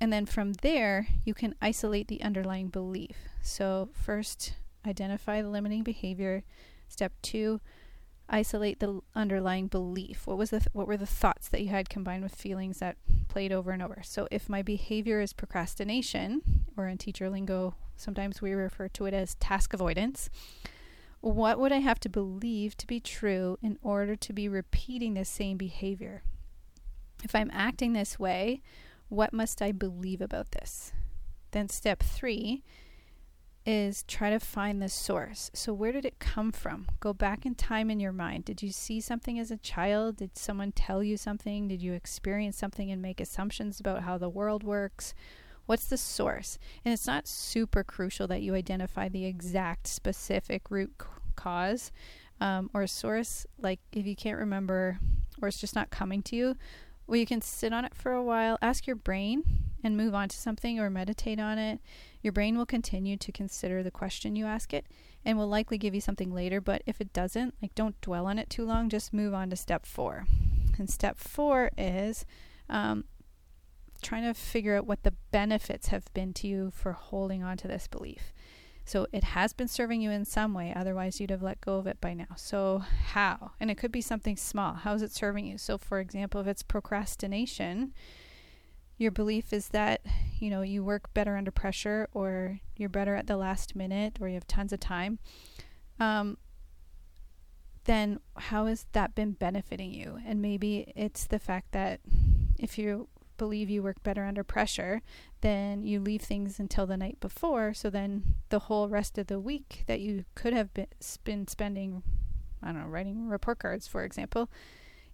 and 0.00 0.12
then 0.12 0.26
from 0.26 0.52
there, 0.54 1.08
you 1.24 1.34
can 1.34 1.54
isolate 1.60 2.06
the 2.06 2.22
underlying 2.22 2.68
belief. 2.68 3.16
So, 3.42 3.88
first, 3.92 4.54
identify 4.86 5.42
the 5.42 5.48
limiting 5.48 5.82
behavior. 5.82 6.44
Step 6.88 7.12
two, 7.20 7.60
isolate 8.28 8.80
the 8.80 9.00
underlying 9.14 9.68
belief. 9.68 10.26
What 10.26 10.38
was 10.38 10.50
the 10.50 10.60
th- 10.60 10.68
what 10.72 10.86
were 10.86 10.96
the 10.96 11.06
thoughts 11.06 11.48
that 11.48 11.62
you 11.62 11.68
had 11.68 11.88
combined 11.88 12.22
with 12.22 12.34
feelings 12.34 12.78
that 12.78 12.96
played 13.28 13.52
over 13.52 13.70
and 13.70 13.82
over? 13.82 14.02
So 14.04 14.26
if 14.30 14.48
my 14.48 14.62
behavior 14.62 15.20
is 15.20 15.32
procrastination, 15.32 16.42
or 16.76 16.88
in 16.88 16.98
teacher 16.98 17.30
lingo, 17.30 17.74
sometimes 17.96 18.42
we 18.42 18.52
refer 18.52 18.88
to 18.88 19.06
it 19.06 19.14
as 19.14 19.36
task 19.36 19.72
avoidance, 19.72 20.28
what 21.20 21.58
would 21.58 21.72
I 21.72 21.78
have 21.78 22.00
to 22.00 22.08
believe 22.08 22.76
to 22.78 22.86
be 22.86 23.00
true 23.00 23.58
in 23.62 23.78
order 23.82 24.16
to 24.16 24.32
be 24.32 24.48
repeating 24.48 25.14
the 25.14 25.24
same 25.24 25.56
behavior? 25.56 26.22
If 27.24 27.34
I'm 27.34 27.50
acting 27.52 27.92
this 27.92 28.18
way, 28.18 28.62
what 29.08 29.32
must 29.32 29.62
I 29.62 29.72
believe 29.72 30.20
about 30.20 30.52
this? 30.52 30.92
Then 31.52 31.68
step 31.68 32.02
3 32.02 32.62
is 33.66 34.04
try 34.04 34.30
to 34.30 34.38
find 34.38 34.80
the 34.80 34.88
source. 34.88 35.50
So, 35.52 35.74
where 35.74 35.90
did 35.90 36.04
it 36.04 36.20
come 36.20 36.52
from? 36.52 36.86
Go 37.00 37.12
back 37.12 37.44
in 37.44 37.56
time 37.56 37.90
in 37.90 37.98
your 37.98 38.12
mind. 38.12 38.44
Did 38.44 38.62
you 38.62 38.70
see 38.70 39.00
something 39.00 39.38
as 39.38 39.50
a 39.50 39.56
child? 39.56 40.18
Did 40.18 40.38
someone 40.38 40.72
tell 40.72 41.02
you 41.02 41.16
something? 41.16 41.66
Did 41.66 41.82
you 41.82 41.92
experience 41.92 42.56
something 42.56 42.90
and 42.90 43.02
make 43.02 43.20
assumptions 43.20 43.80
about 43.80 44.04
how 44.04 44.16
the 44.16 44.28
world 44.28 44.62
works? 44.62 45.12
What's 45.66 45.86
the 45.86 45.96
source? 45.96 46.58
And 46.84 46.94
it's 46.94 47.08
not 47.08 47.26
super 47.26 47.82
crucial 47.82 48.28
that 48.28 48.42
you 48.42 48.54
identify 48.54 49.08
the 49.08 49.26
exact 49.26 49.88
specific 49.88 50.70
root 50.70 50.94
cause 51.34 51.90
um, 52.40 52.70
or 52.72 52.86
source. 52.86 53.46
Like, 53.60 53.80
if 53.92 54.06
you 54.06 54.14
can't 54.14 54.38
remember 54.38 55.00
or 55.42 55.48
it's 55.48 55.60
just 55.60 55.74
not 55.74 55.90
coming 55.90 56.22
to 56.22 56.36
you, 56.36 56.56
well, 57.06 57.18
you 57.18 57.26
can 57.26 57.40
sit 57.40 57.72
on 57.72 57.84
it 57.84 57.94
for 57.94 58.12
a 58.12 58.22
while, 58.22 58.58
ask 58.60 58.86
your 58.86 58.96
brain, 58.96 59.44
and 59.84 59.96
move 59.96 60.14
on 60.14 60.28
to 60.28 60.36
something 60.36 60.80
or 60.80 60.90
meditate 60.90 61.38
on 61.38 61.58
it. 61.58 61.80
Your 62.22 62.32
brain 62.32 62.58
will 62.58 62.66
continue 62.66 63.16
to 63.16 63.32
consider 63.32 63.82
the 63.82 63.90
question 63.90 64.34
you 64.34 64.46
ask 64.46 64.74
it 64.74 64.86
and 65.24 65.38
will 65.38 65.48
likely 65.48 65.78
give 65.78 65.94
you 65.94 66.00
something 66.00 66.34
later. 66.34 66.60
But 66.60 66.82
if 66.86 67.00
it 67.00 67.12
doesn't, 67.12 67.54
like 67.62 67.74
don't 67.74 68.00
dwell 68.00 68.26
on 68.26 68.38
it 68.38 68.50
too 68.50 68.64
long, 68.64 68.88
just 68.88 69.12
move 69.12 69.34
on 69.34 69.50
to 69.50 69.56
step 69.56 69.86
four. 69.86 70.26
And 70.78 70.90
step 70.90 71.18
four 71.18 71.70
is 71.78 72.26
um, 72.68 73.04
trying 74.02 74.24
to 74.24 74.34
figure 74.34 74.76
out 74.76 74.86
what 74.86 75.04
the 75.04 75.14
benefits 75.30 75.88
have 75.88 76.12
been 76.12 76.32
to 76.34 76.48
you 76.48 76.72
for 76.74 76.92
holding 76.92 77.42
on 77.42 77.56
to 77.58 77.68
this 77.68 77.86
belief. 77.86 78.32
So 78.86 79.08
it 79.12 79.24
has 79.24 79.52
been 79.52 79.66
serving 79.66 80.00
you 80.00 80.12
in 80.12 80.24
some 80.24 80.54
way, 80.54 80.72
otherwise, 80.74 81.20
you'd 81.20 81.30
have 81.30 81.42
let 81.42 81.60
go 81.60 81.76
of 81.76 81.88
it 81.88 82.00
by 82.00 82.14
now. 82.14 82.36
So, 82.36 82.84
how? 83.08 83.50
And 83.58 83.68
it 83.68 83.76
could 83.76 83.90
be 83.90 84.00
something 84.00 84.36
small. 84.36 84.74
How 84.74 84.94
is 84.94 85.02
it 85.02 85.10
serving 85.10 85.44
you? 85.44 85.58
So, 85.58 85.76
for 85.76 85.98
example, 85.98 86.40
if 86.40 86.46
it's 86.46 86.62
procrastination, 86.62 87.92
your 88.96 89.10
belief 89.10 89.52
is 89.52 89.68
that, 89.70 90.02
you 90.38 90.50
know, 90.50 90.62
you 90.62 90.84
work 90.84 91.12
better 91.14 91.36
under 91.36 91.50
pressure 91.50 92.08
or 92.12 92.60
you're 92.76 92.88
better 92.88 93.16
at 93.16 93.26
the 93.26 93.36
last 93.36 93.74
minute 93.74 94.18
or 94.20 94.28
you 94.28 94.34
have 94.34 94.46
tons 94.46 94.72
of 94.72 94.78
time. 94.78 95.18
Um, 95.98 96.38
then 97.86 98.20
how 98.36 98.66
has 98.66 98.86
that 98.92 99.16
been 99.16 99.32
benefiting 99.32 99.92
you? 99.92 100.20
And 100.24 100.40
maybe 100.40 100.92
it's 100.94 101.26
the 101.26 101.40
fact 101.40 101.72
that 101.72 102.00
if 102.56 102.78
you 102.78 103.08
believe 103.36 103.70
you 103.70 103.82
work 103.82 104.02
better 104.02 104.24
under 104.24 104.44
pressure, 104.44 105.02
then 105.40 105.82
you 105.82 106.00
leave 106.00 106.22
things 106.22 106.58
until 106.58 106.86
the 106.86 106.96
night 106.96 107.18
before. 107.20 107.74
So 107.74 107.90
then 107.90 108.34
the 108.48 108.60
whole 108.60 108.88
rest 108.88 109.18
of 109.18 109.26
the 109.26 109.40
week 109.40 109.84
that 109.86 110.00
you 110.00 110.24
could 110.34 110.52
have 110.52 110.72
been, 110.74 110.86
been 111.24 111.48
spending, 111.48 112.02
I 112.62 112.72
don't 112.72 112.82
know, 112.82 112.88
writing 112.88 113.28
report 113.28 113.58
cards, 113.58 113.86
for 113.86 114.04
example, 114.04 114.50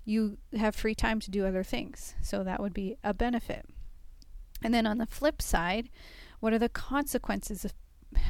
you 0.04 0.38
have 0.56 0.74
free 0.74 0.94
time 0.94 1.20
to 1.20 1.30
do 1.30 1.46
other 1.46 1.62
things. 1.62 2.14
So 2.22 2.42
that 2.44 2.60
would 2.60 2.74
be 2.74 2.96
a 3.04 3.14
benefit. 3.14 3.66
And 4.62 4.72
then 4.72 4.86
on 4.86 4.98
the 4.98 5.06
flip 5.06 5.42
side, 5.42 5.88
what 6.40 6.52
are 6.52 6.58
the 6.58 6.68
consequences 6.68 7.64
of 7.64 7.72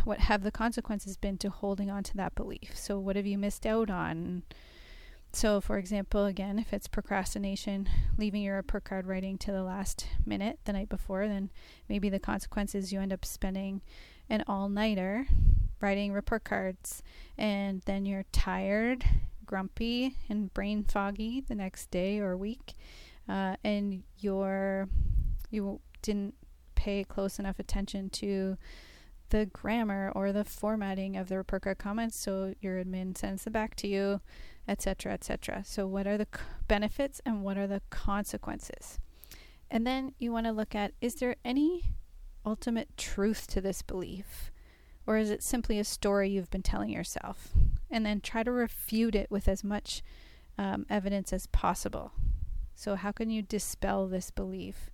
what 0.05 0.21
have 0.21 0.43
the 0.43 0.53
consequences 0.53 1.17
been 1.17 1.39
to 1.39 1.51
holding 1.51 1.91
on 1.91 2.03
to 2.05 2.17
that 2.17 2.35
belief? 2.35 2.77
So 2.77 2.99
what 2.99 3.17
have 3.17 3.27
you 3.27 3.39
missed 3.39 3.67
out 3.67 3.91
on? 3.91 4.43
So, 5.35 5.63
for 5.63 5.79
example, 5.79 6.27
again, 6.27 6.59
if 6.59 6.73
it's 6.75 6.87
procrastination, 6.87 7.89
leaving 8.19 8.43
your 8.43 8.57
report 8.57 8.85
card 8.85 9.07
writing 9.07 9.39
to 9.39 9.53
the 9.53 9.63
last 9.63 10.07
minute 10.27 10.59
the 10.65 10.75
night 10.75 10.91
before, 10.91 11.27
then 11.27 11.51
maybe 11.89 12.11
the 12.11 12.19
consequences 12.19 12.93
you 12.93 13.01
end 13.01 13.15
up 13.15 13.25
spending 13.25 13.81
an 14.29 14.45
all 14.47 14.69
nighter 14.69 15.27
writing 15.81 16.13
report 16.13 16.45
cards, 16.45 17.03
and 17.39 17.83
then 17.87 18.05
you're 18.05 18.27
tired, 18.31 19.05
grumpy, 19.47 20.17
and 20.29 20.53
brain 20.55 20.85
foggy 20.85 21.41
the 21.41 21.55
next 21.55 21.91
day 21.91 22.19
or 22.19 22.37
week, 22.37 22.75
uh, 23.29 23.57
and 23.65 24.03
you're 24.19 24.89
you 25.51 25.81
didn't 26.03 26.35
pay 26.75 27.05
close 27.05 27.39
enough 27.39 27.59
attention 27.59 28.11
to 28.11 28.57
the 29.33 29.47
grammar 29.47 30.13
or 30.15 30.33
the 30.33 30.45
formatting 30.45 31.17
of 31.17 31.29
the 31.29 31.37
report 31.37 31.79
comments, 31.79 32.17
so 32.17 32.55
your 32.61 32.83
admin 32.83 33.17
sends 33.19 33.45
them 33.45 33.53
back 33.53 33.75
to 33.77 33.89
you 33.89 34.21
etc., 34.69 35.13
etc. 35.13 35.63
So, 35.65 35.87
what 35.87 36.07
are 36.07 36.17
the 36.17 36.29
c- 36.35 36.41
benefits 36.69 37.21
and 37.25 37.43
what 37.43 37.59
are 37.59 37.67
the 37.67 37.83
consequences? 37.91 38.99
And 39.71 39.87
then 39.87 40.15
you 40.19 40.33
want 40.33 40.47
to 40.47 40.53
look 40.53 40.75
at 40.75 40.93
is 41.01 41.17
there 41.17 41.37
any 41.45 41.95
ultimate 42.45 42.97
truth 42.97 43.47
to 43.49 43.61
this 43.61 43.83
belief? 43.83 44.51
Or 45.07 45.17
is 45.17 45.31
it 45.31 45.43
simply 45.43 45.79
a 45.79 45.85
story 45.85 46.31
you've 46.31 46.51
been 46.51 46.63
telling 46.63 46.91
yourself? 46.91 47.53
And 47.91 48.07
then 48.07 48.21
try 48.21 48.45
to 48.45 48.53
refute 48.53 49.15
it 49.15 49.31
with 49.31 49.49
as 49.49 49.65
much 49.65 50.03
um, 50.57 50.87
evidence 50.89 51.33
as 51.33 51.47
possible. 51.47 52.13
So, 52.75 52.95
how 52.95 53.13
can 53.13 53.31
you 53.31 53.43
dispel 53.43 54.07
this 54.07 54.31
belief? 54.31 54.91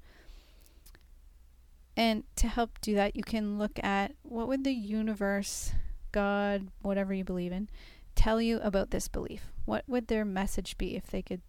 And 1.99 2.23
to 2.37 2.47
help 2.47 2.81
do 2.81 2.95
that, 2.95 3.17
you 3.17 3.25
can 3.25 3.59
look 3.59 3.83
at 3.83 4.15
what 4.23 4.47
would 4.47 4.63
the 4.63 4.73
universe, 4.73 5.73
God, 6.13 6.69
whatever 6.81 7.13
you 7.13 7.25
believe 7.25 7.51
in, 7.51 7.69
tell 8.15 8.41
you 8.41 8.61
about 8.61 8.93
this 8.93 9.09
belief? 9.09 9.51
What 9.65 9.83
would 9.89 10.07
their 10.07 10.25
message 10.25 10.79
be 10.79 10.95
if 10.95 11.09
they 11.09 11.23
could 11.23 11.41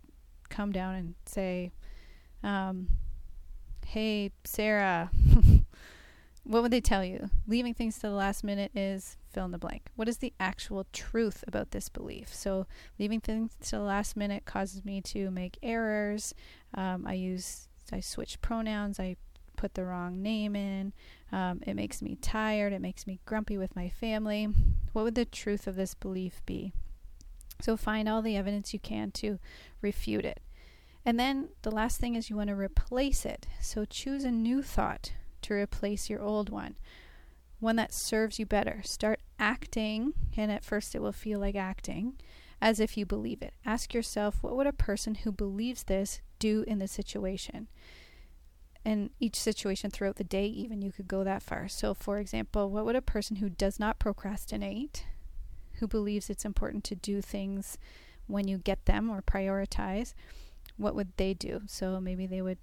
come 0.50 0.72
down 0.72 0.96
and 0.96 1.15
say, 1.27 1.72
um, 2.44 2.88
Hey, 3.86 4.32
Sarah, 4.44 5.12
what 6.44 6.63
would 6.63 6.72
they 6.72 6.82
tell 6.82 7.06
you? 7.06 7.29
Leaving 7.46 7.75
things 7.75 7.96
to 7.98 8.08
the 8.08 8.10
last 8.10 8.44
minute 8.44 8.72
is 8.74 9.18
fill 9.32 9.46
in 9.46 9.51
the 9.51 9.60
blank. 9.60 9.89
What 9.96 10.10
is 10.10 10.18
the 10.18 10.34
actual 10.39 10.88
truth 10.91 11.44
about 11.48 11.70
this 11.70 11.89
belief? 11.89 12.34
So, 12.34 12.65
leaving 12.98 13.20
things 13.20 13.51
to 13.65 13.75
the 13.75 13.82
last 13.84 14.18
minute 14.18 14.46
causes 14.46 14.84
me 14.84 15.00
to 15.01 15.29
make 15.29 15.60
errors. 15.62 16.34
Um, 16.74 17.06
I 17.06 17.13
use, 17.13 17.68
I 17.91 18.00
switch 18.00 18.41
pronouns. 18.41 19.00
I 19.00 19.15
put 19.60 19.74
the 19.74 19.84
wrong 19.84 20.22
name 20.22 20.56
in. 20.56 20.94
Um, 21.34 21.60
it 21.68 21.75
makes 21.75 22.01
me 22.01 22.16
tired. 22.16 22.72
It 22.72 22.82
makes 22.82 23.06
me 23.06 23.20
grumpy 23.25 23.58
with 23.58 23.75
my 23.75 23.89
family. 23.89 24.48
What 24.94 25.04
would 25.04 25.16
the 25.16 25.25
truth 25.25 25.68
of 25.68 25.75
this 25.75 25.94
belief 25.94 26.42
be? 26.46 26.72
So 27.60 27.75
find 27.75 28.08
all 28.08 28.22
the 28.22 28.38
evidence 28.38 28.74
you 28.74 28.80
can 28.80 29.12
to 29.12 29.38
refute 29.82 30.24
it. 30.24 30.39
And 31.06 31.20
then 31.20 31.50
the 31.63 31.72
last 31.72 32.00
thing 32.00 32.16
is 32.16 32.30
you 32.30 32.38
want 32.38 32.48
to 32.48 32.56
replace 32.56 33.25
it. 33.25 33.48
So 33.60 33.84
choose 33.84 34.24
a 34.24 34.32
new 34.32 34.63
thought 34.63 35.12
to 35.42 35.54
replace 35.54 36.10
your 36.10 36.22
old 36.22 36.50
one, 36.50 36.78
one 37.60 37.75
that 37.75 37.94
serves 37.94 38.39
you 38.39 38.46
better. 38.46 38.82
Start 38.86 39.20
acting, 39.38 40.13
and 40.38 40.51
at 40.54 40.63
first 40.63 40.96
it 40.96 41.01
will 41.01 41.12
feel 41.12 41.39
like 41.39 41.56
acting, 41.56 42.13
as 42.62 42.80
if 42.80 42.96
you 42.96 43.06
believe 43.06 43.42
it. 43.42 43.54
Ask 43.66 43.94
yourself, 43.94 44.38
what 44.42 44.56
would 44.56 44.68
a 44.68 44.74
person 44.74 45.16
who 45.16 45.34
believes 45.34 45.84
this 45.84 46.22
do 46.38 46.63
in 46.66 46.80
the 46.80 46.88
situation? 46.88 47.68
In 48.86 49.09
each 49.19 49.36
situation 49.36 49.91
throughout 49.91 50.15
the 50.15 50.24
day, 50.24 50.45
even 50.45 50.81
you 50.81 50.91
could 50.91 51.07
go 51.07 51.24
that 51.24 51.43
far. 51.43 51.67
So, 51.67 51.93
for 51.93 52.17
example, 52.17 52.69
what 52.69 52.86
would 52.86 52.95
a 52.95 53.01
person 53.01 53.38
who 53.38 53.50
does 53.50 53.79
not 53.79 54.00
procrastinate, 54.00 55.05
who 55.75 55.88
believes 55.88 56.29
it's 56.29 56.45
important 56.45 56.83
to 56.86 56.95
do 56.95 57.21
things 57.21 57.77
when 58.27 58.48
you 58.48 58.57
get 58.57 58.86
them 58.86 59.09
or 59.09 59.21
prioritize, 59.21 60.13
what 60.77 60.95
would 60.95 61.09
they 61.17 61.33
do? 61.33 61.62
So, 61.67 62.00
maybe 62.00 62.25
they 62.25 62.41
would 62.41 62.59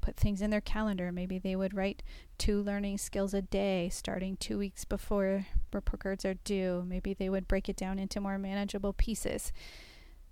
put 0.00 0.16
things 0.16 0.40
in 0.40 0.48
their 0.50 0.62
calendar. 0.62 1.12
Maybe 1.12 1.38
they 1.38 1.54
would 1.54 1.74
write 1.74 2.02
two 2.38 2.62
learning 2.62 2.96
skills 2.98 3.34
a 3.34 3.42
day 3.42 3.90
starting 3.90 4.36
two 4.38 4.56
weeks 4.56 4.86
before 4.86 5.46
report 5.72 6.00
cards 6.00 6.24
are 6.24 6.34
due. 6.34 6.84
Maybe 6.88 7.12
they 7.12 7.28
would 7.28 7.46
break 7.46 7.68
it 7.68 7.76
down 7.76 7.98
into 7.98 8.18
more 8.18 8.38
manageable 8.38 8.94
pieces. 8.94 9.52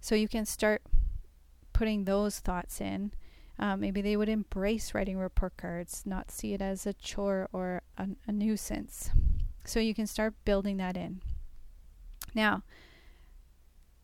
So, 0.00 0.14
you 0.14 0.26
can 0.26 0.47
start 0.47 0.82
putting 1.75 2.04
those 2.04 2.38
thoughts 2.38 2.80
in 2.80 3.12
uh, 3.59 3.77
maybe 3.77 4.00
they 4.00 4.17
would 4.17 4.29
embrace 4.29 4.95
writing 4.95 5.19
report 5.19 5.57
cards, 5.57 6.05
not 6.07 6.31
see 6.31 6.55
it 6.55 6.62
as 6.62 6.87
a 6.87 6.93
chore 6.93 7.49
or 7.53 7.83
a, 7.97 8.09
a 8.27 8.33
nuisance. 8.33 9.11
So 9.65 9.81
you 9.81 9.95
can 9.95 10.07
start 10.07 10.35
building 10.45 10.77
that 10.77 10.97
in. 10.97 11.21
Now, 12.35 12.62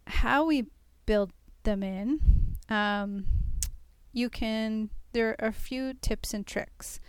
how 0.07 0.45
we 0.45 0.67
build 1.07 1.33
them 1.63 1.83
in, 1.83 2.21
um, 2.69 3.27
you 4.13 4.29
can, 4.29 4.91
there 5.13 5.37
are 5.39 5.49
a 5.49 5.53
few 5.53 5.95
tips 5.95 6.35
and 6.35 6.47
tricks. 6.47 7.01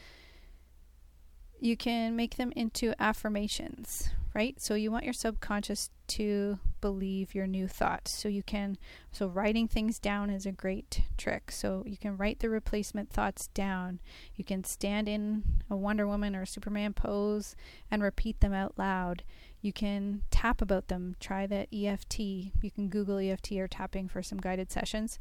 You 1.59 1.75
can 1.75 2.15
make 2.15 2.37
them 2.37 2.51
into 2.55 2.93
affirmations, 2.99 4.09
right? 4.33 4.61
So 4.61 4.75
you 4.75 4.91
want 4.91 5.05
your 5.05 5.13
subconscious 5.13 5.89
to 6.07 6.59
believe 6.85 7.33
your 7.33 7.47
new 7.47 7.67
thoughts. 7.67 8.11
So 8.11 8.29
you 8.29 8.43
can, 8.43 8.77
so 9.11 9.25
writing 9.25 9.67
things 9.67 9.97
down 9.97 10.29
is 10.29 10.45
a 10.45 10.51
great 10.51 11.01
trick. 11.17 11.49
So 11.49 11.81
you 11.87 11.97
can 11.97 12.15
write 12.15 12.41
the 12.41 12.49
replacement 12.49 13.09
thoughts 13.09 13.47
down. 13.47 13.99
You 14.35 14.43
can 14.43 14.63
stand 14.63 15.09
in 15.09 15.41
a 15.67 15.75
Wonder 15.75 16.05
Woman 16.05 16.35
or 16.35 16.45
Superman 16.45 16.93
pose 16.93 17.55
and 17.89 18.03
repeat 18.03 18.39
them 18.39 18.53
out 18.53 18.73
loud. 18.77 19.23
You 19.63 19.73
can 19.73 20.21
tap 20.29 20.61
about 20.61 20.89
them. 20.89 21.15
Try 21.19 21.47
the 21.47 21.65
EFT. 21.73 22.19
You 22.19 22.69
can 22.69 22.89
Google 22.89 23.17
EFT 23.17 23.53
or 23.53 23.67
tapping 23.67 24.07
for 24.07 24.21
some 24.21 24.37
guided 24.37 24.71
sessions. 24.71 25.17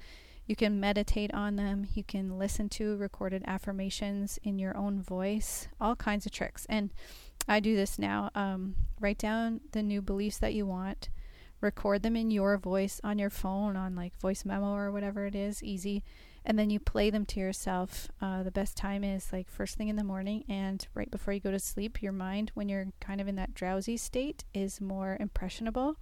You 0.47 0.57
can 0.57 0.79
meditate 0.79 1.33
on 1.33 1.57
them. 1.57 1.87
You 1.95 2.05
can 2.05 2.39
listen 2.39 2.69
to 2.69 2.99
recorded 2.99 3.43
affirmations 3.47 4.39
in 4.43 4.59
your 4.59 4.77
own 4.77 5.01
voice. 5.01 5.67
All 5.81 5.97
kinds 5.97 6.27
of 6.27 6.33
tricks. 6.33 6.67
And 6.69 6.91
I 7.49 7.61
do 7.61 7.75
this 7.75 7.99
now. 7.99 8.29
Um, 8.35 8.75
write 9.01 9.17
down 9.17 9.63
the 9.73 9.83
new 9.83 10.03
beliefs 10.03 10.37
that 10.41 10.53
you 10.53 10.67
want. 10.67 11.09
Record 11.65 12.03
them 12.03 12.15
in 12.15 12.31
your 12.31 12.59
voice 12.59 13.01
on 13.03 13.19
your 13.19 13.31
phone, 13.31 13.75
on 13.75 13.97
like 13.97 14.15
voice 14.21 14.45
memo 14.45 14.75
or 14.75 14.93
whatever 14.93 15.25
it 15.25 15.35
is, 15.35 15.63
easy. 15.63 16.05
And 16.45 16.59
then 16.59 16.69
you 16.69 16.79
play 16.79 17.09
them 17.09 17.25
to 17.25 17.41
yourself. 17.41 18.09
Uh, 18.21 18.43
the 18.43 18.51
best 18.51 18.77
time 18.77 19.03
is 19.03 19.33
like 19.33 19.49
first 19.49 19.79
thing 19.79 19.89
in 19.89 19.97
the 19.97 20.05
morning 20.05 20.45
and 20.47 20.87
right 20.93 21.11
before 21.11 21.33
you 21.33 21.41
go 21.41 21.51
to 21.51 21.59
sleep. 21.59 22.03
Your 22.03 22.13
mind, 22.13 22.51
when 22.53 22.69
you're 22.69 22.89
kind 23.01 23.19
of 23.19 23.29
in 23.29 23.37
that 23.37 23.55
drowsy 23.55 23.97
state, 23.97 24.45
is 24.53 24.79
more 24.79 25.17
impressionable. 25.19 25.97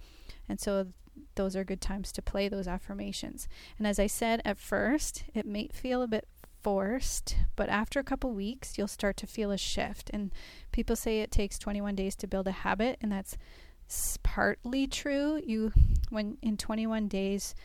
And 0.49 0.59
so 0.59 0.87
those 1.35 1.55
are 1.55 1.63
good 1.63 1.79
times 1.79 2.11
to 2.11 2.21
play 2.21 2.49
those 2.49 2.67
affirmations. 2.67 3.47
And 3.77 3.87
as 3.87 3.99
I 3.99 4.07
said 4.07 4.41
at 4.43 4.59
first, 4.59 5.23
it 5.33 5.45
may 5.45 5.69
feel 5.69 6.01
a 6.01 6.07
bit 6.07 6.27
forced, 6.61 7.37
but 7.55 7.69
after 7.69 8.01
a 8.01 8.03
couple 8.03 8.31
weeks, 8.31 8.77
you'll 8.77 8.87
start 8.87 9.15
to 9.17 9.27
feel 9.27 9.51
a 9.51 9.57
shift. 9.57 10.09
And 10.13 10.31
people 10.73 10.95
say 10.95 11.19
it 11.19 11.31
takes 11.31 11.57
21 11.57 11.95
days 11.95 12.15
to 12.17 12.27
build 12.27 12.47
a 12.47 12.51
habit, 12.51 12.97
and 13.01 13.11
that's 13.11 13.37
partly 14.23 14.87
true. 14.87 15.41
You, 15.45 15.73
when 16.09 16.37
in 16.41 16.57
21 16.57 17.07
days, 17.07 17.55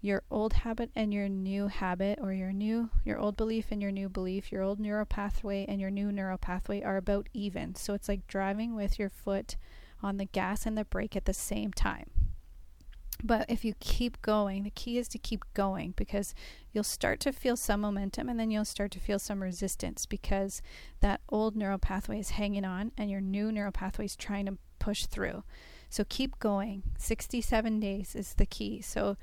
your 0.00 0.22
old 0.30 0.52
habit 0.52 0.90
and 0.94 1.14
your 1.14 1.28
new 1.28 1.68
habit, 1.68 2.18
or 2.20 2.32
your 2.32 2.52
new, 2.52 2.90
your 3.04 3.18
old 3.18 3.36
belief 3.36 3.66
and 3.70 3.80
your 3.80 3.90
new 3.90 4.08
belief, 4.08 4.52
your 4.52 4.62
old 4.62 4.78
neural 4.78 5.06
pathway 5.06 5.64
and 5.66 5.80
your 5.80 5.90
new 5.90 6.12
neural 6.12 6.36
pathway 6.36 6.82
are 6.82 6.98
about 6.98 7.28
even. 7.32 7.74
So 7.74 7.94
it's 7.94 8.08
like 8.08 8.26
driving 8.26 8.74
with 8.74 8.98
your 8.98 9.08
foot 9.08 9.56
on 10.02 10.18
the 10.18 10.26
gas 10.26 10.66
and 10.66 10.76
the 10.76 10.84
brake 10.84 11.16
at 11.16 11.24
the 11.24 11.32
same 11.32 11.72
time. 11.72 12.10
But 13.22 13.46
if 13.48 13.64
you 13.64 13.72
keep 13.80 14.20
going, 14.20 14.64
the 14.64 14.70
key 14.70 14.98
is 14.98 15.08
to 15.08 15.18
keep 15.18 15.44
going 15.54 15.94
because 15.96 16.34
you'll 16.72 16.84
start 16.84 17.20
to 17.20 17.32
feel 17.32 17.56
some 17.56 17.80
momentum 17.80 18.28
and 18.28 18.38
then 18.38 18.50
you'll 18.50 18.66
start 18.66 18.90
to 18.92 19.00
feel 19.00 19.18
some 19.18 19.42
resistance 19.42 20.04
because 20.04 20.60
that 21.00 21.22
old 21.30 21.56
neural 21.56 21.78
pathway 21.78 22.18
is 22.18 22.30
hanging 22.30 22.66
on 22.66 22.92
and 22.98 23.10
your 23.10 23.22
new 23.22 23.50
neural 23.50 23.72
pathway 23.72 24.04
is 24.04 24.16
trying 24.16 24.44
to 24.46 24.58
push 24.84 25.06
through. 25.06 25.42
So 25.88 26.04
keep 26.06 26.38
going. 26.38 26.82
67 26.98 27.80
days 27.80 28.14
is 28.14 28.34
the 28.34 28.44
key. 28.44 28.82
So 28.82 29.16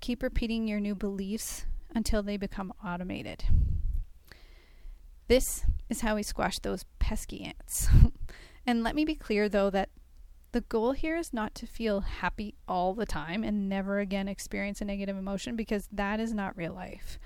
keep 0.00 0.22
repeating 0.22 0.66
your 0.66 0.80
new 0.80 0.94
beliefs 0.94 1.66
until 1.94 2.22
they 2.22 2.38
become 2.38 2.72
automated. 2.82 3.44
This 5.28 5.66
is 5.90 6.00
how 6.00 6.14
we 6.14 6.22
squash 6.22 6.58
those 6.58 6.86
pesky 6.98 7.44
ants. 7.44 7.88
and 8.66 8.82
let 8.82 8.94
me 8.94 9.04
be 9.04 9.14
clear 9.14 9.50
though 9.50 9.68
that 9.68 9.90
the 10.52 10.62
goal 10.62 10.92
here 10.92 11.16
is 11.16 11.34
not 11.34 11.54
to 11.56 11.66
feel 11.66 12.00
happy 12.00 12.54
all 12.66 12.94
the 12.94 13.06
time 13.06 13.44
and 13.44 13.68
never 13.68 13.98
again 13.98 14.28
experience 14.28 14.80
a 14.80 14.86
negative 14.86 15.16
emotion 15.16 15.56
because 15.56 15.88
that 15.92 16.20
is 16.20 16.32
not 16.32 16.56
real 16.56 16.72
life. 16.72 17.18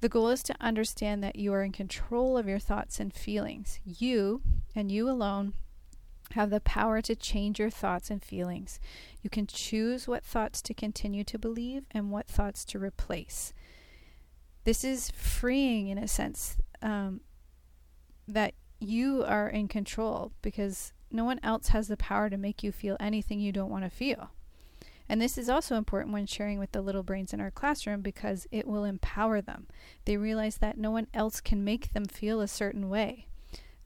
The 0.00 0.08
goal 0.08 0.30
is 0.30 0.42
to 0.44 0.56
understand 0.60 1.22
that 1.22 1.36
you 1.36 1.52
are 1.52 1.62
in 1.62 1.70
control 1.72 2.36
of 2.36 2.48
your 2.48 2.58
thoughts 2.58 2.98
and 2.98 3.14
feelings. 3.14 3.78
You, 3.84 4.42
and 4.74 4.90
you 4.90 5.08
alone, 5.08 5.52
have 6.32 6.50
the 6.50 6.60
power 6.60 7.00
to 7.02 7.14
change 7.14 7.58
your 7.58 7.70
thoughts 7.70 8.10
and 8.10 8.22
feelings. 8.22 8.80
You 9.22 9.30
can 9.30 9.46
choose 9.46 10.06
what 10.06 10.24
thoughts 10.24 10.62
to 10.62 10.74
continue 10.74 11.24
to 11.24 11.38
believe 11.38 11.84
and 11.90 12.10
what 12.10 12.28
thoughts 12.28 12.64
to 12.66 12.78
replace. 12.78 13.52
This 14.64 14.84
is 14.84 15.10
freeing 15.10 15.88
in 15.88 15.98
a 15.98 16.08
sense 16.08 16.58
um, 16.82 17.20
that 18.28 18.54
you 18.78 19.24
are 19.24 19.48
in 19.48 19.68
control 19.68 20.32
because 20.42 20.92
no 21.10 21.24
one 21.24 21.40
else 21.42 21.68
has 21.68 21.88
the 21.88 21.96
power 21.96 22.30
to 22.30 22.36
make 22.36 22.62
you 22.62 22.72
feel 22.72 22.96
anything 23.00 23.40
you 23.40 23.52
don't 23.52 23.70
want 23.70 23.84
to 23.84 23.90
feel. 23.90 24.30
And 25.08 25.20
this 25.20 25.36
is 25.36 25.48
also 25.48 25.74
important 25.74 26.12
when 26.12 26.26
sharing 26.26 26.60
with 26.60 26.70
the 26.70 26.80
little 26.80 27.02
brains 27.02 27.32
in 27.32 27.40
our 27.40 27.50
classroom 27.50 28.00
because 28.00 28.46
it 28.52 28.68
will 28.68 28.84
empower 28.84 29.40
them. 29.40 29.66
They 30.04 30.16
realize 30.16 30.58
that 30.58 30.78
no 30.78 30.92
one 30.92 31.08
else 31.12 31.40
can 31.40 31.64
make 31.64 31.92
them 31.92 32.04
feel 32.04 32.40
a 32.40 32.46
certain 32.46 32.88
way. 32.88 33.26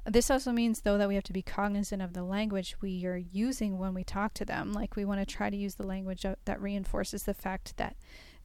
This 0.07 0.31
also 0.31 0.53
means, 0.53 0.81
though, 0.81 0.99
that 0.99 1.09
we 1.09 1.15
have 1.15 1.25
to 1.25 1.33
be 1.33 1.43
cognizant 1.43 2.03
of 2.03 2.13
the 2.13 2.23
language 2.23 2.77
we 2.81 3.07
are 3.07 3.17
using 3.17 3.79
when 3.79 3.95
we 3.95 4.05
talk 4.05 4.35
to 4.35 4.45
them. 4.45 4.73
Like, 4.73 4.97
we 4.97 5.05
want 5.05 5.21
to 5.21 5.27
try 5.27 5.49
to 5.51 5.57
use 5.57 5.77
the 5.77 5.87
language 5.87 6.27
that 6.45 6.61
reinforces 6.61 7.23
the 7.23 7.35
fact 7.35 7.77
that 7.79 7.97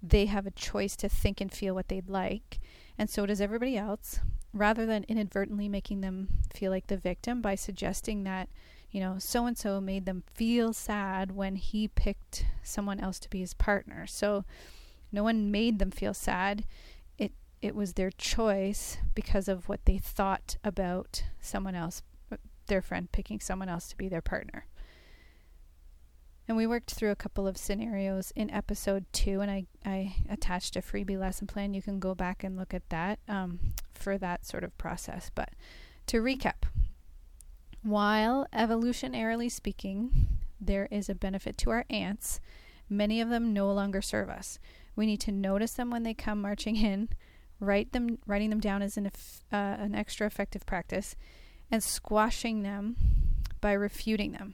they 0.01 0.27
have 0.27 0.47
a 0.47 0.51
choice 0.51 0.95
to 0.95 1.09
think 1.09 1.41
and 1.41 1.51
feel 1.51 1.75
what 1.75 1.89
they'd 1.89 2.09
like, 2.09 2.59
and 2.97 3.09
so 3.09 3.25
does 3.25 3.41
everybody 3.41 3.77
else, 3.77 4.19
rather 4.53 4.85
than 4.85 5.03
inadvertently 5.09 5.67
making 5.67 5.99
them 5.99 6.29
feel 6.53 6.71
like 6.71 6.87
the 6.87 6.95
victim 6.95 7.41
by 7.41 7.55
suggesting 7.55 8.23
that 8.23 8.47
you 8.91 8.99
know, 8.99 9.17
so 9.19 9.45
and 9.45 9.57
so 9.57 9.79
made 9.79 10.05
them 10.05 10.23
feel 10.33 10.73
sad 10.73 11.35
when 11.35 11.55
he 11.55 11.87
picked 11.87 12.45
someone 12.63 12.99
else 12.99 13.19
to 13.19 13.29
be 13.29 13.39
his 13.39 13.53
partner. 13.53 14.07
So 14.07 14.45
no 15.11 15.23
one 15.23 15.51
made 15.51 15.79
them 15.79 15.91
feel 15.91 16.13
sad. 16.13 16.65
It 17.61 17.75
was 17.75 17.93
their 17.93 18.11
choice 18.11 18.97
because 19.13 19.47
of 19.47 19.67
what 19.67 19.85
they 19.85 19.97
thought 19.97 20.57
about 20.63 21.23
someone 21.41 21.75
else, 21.75 22.01
their 22.67 22.81
friend 22.81 23.11
picking 23.11 23.39
someone 23.39 23.69
else 23.69 23.87
to 23.89 23.97
be 23.97 24.07
their 24.07 24.21
partner. 24.21 24.65
And 26.47 26.57
we 26.57 26.65
worked 26.65 26.91
through 26.91 27.11
a 27.11 27.15
couple 27.15 27.47
of 27.47 27.57
scenarios 27.57 28.31
in 28.35 28.49
episode 28.49 29.05
two, 29.13 29.39
and 29.41 29.51
I, 29.51 29.65
I 29.85 30.15
attached 30.27 30.75
a 30.75 30.81
freebie 30.81 31.19
lesson 31.19 31.45
plan. 31.45 31.75
You 31.75 31.81
can 31.83 31.99
go 31.99 32.15
back 32.15 32.43
and 32.43 32.57
look 32.57 32.73
at 32.73 32.89
that 32.89 33.19
um, 33.27 33.59
for 33.93 34.17
that 34.17 34.47
sort 34.47 34.63
of 34.63 34.75
process. 34.79 35.29
But 35.35 35.49
to 36.07 36.21
recap, 36.21 36.63
while 37.83 38.47
evolutionarily 38.51 39.51
speaking, 39.51 40.39
there 40.59 40.87
is 40.89 41.07
a 41.07 41.13
benefit 41.13 41.55
to 41.59 41.69
our 41.69 41.85
ants, 41.89 42.39
many 42.89 43.21
of 43.21 43.29
them 43.29 43.53
no 43.53 43.71
longer 43.71 44.01
serve 44.01 44.29
us. 44.29 44.57
We 44.95 45.05
need 45.05 45.21
to 45.21 45.31
notice 45.31 45.73
them 45.73 45.91
when 45.91 46.01
they 46.01 46.15
come 46.15 46.41
marching 46.41 46.77
in, 46.77 47.09
write 47.59 47.91
them, 47.91 48.17
writing 48.25 48.49
them 48.49 48.59
down 48.59 48.81
as 48.81 48.97
an, 48.97 49.07
uh, 49.07 49.55
an 49.55 49.95
extra 49.95 50.25
effective 50.27 50.65
practice, 50.65 51.15
and 51.71 51.83
squashing 51.83 52.63
them 52.63 52.95
by 53.61 53.73
refuting 53.73 54.31
them, 54.31 54.53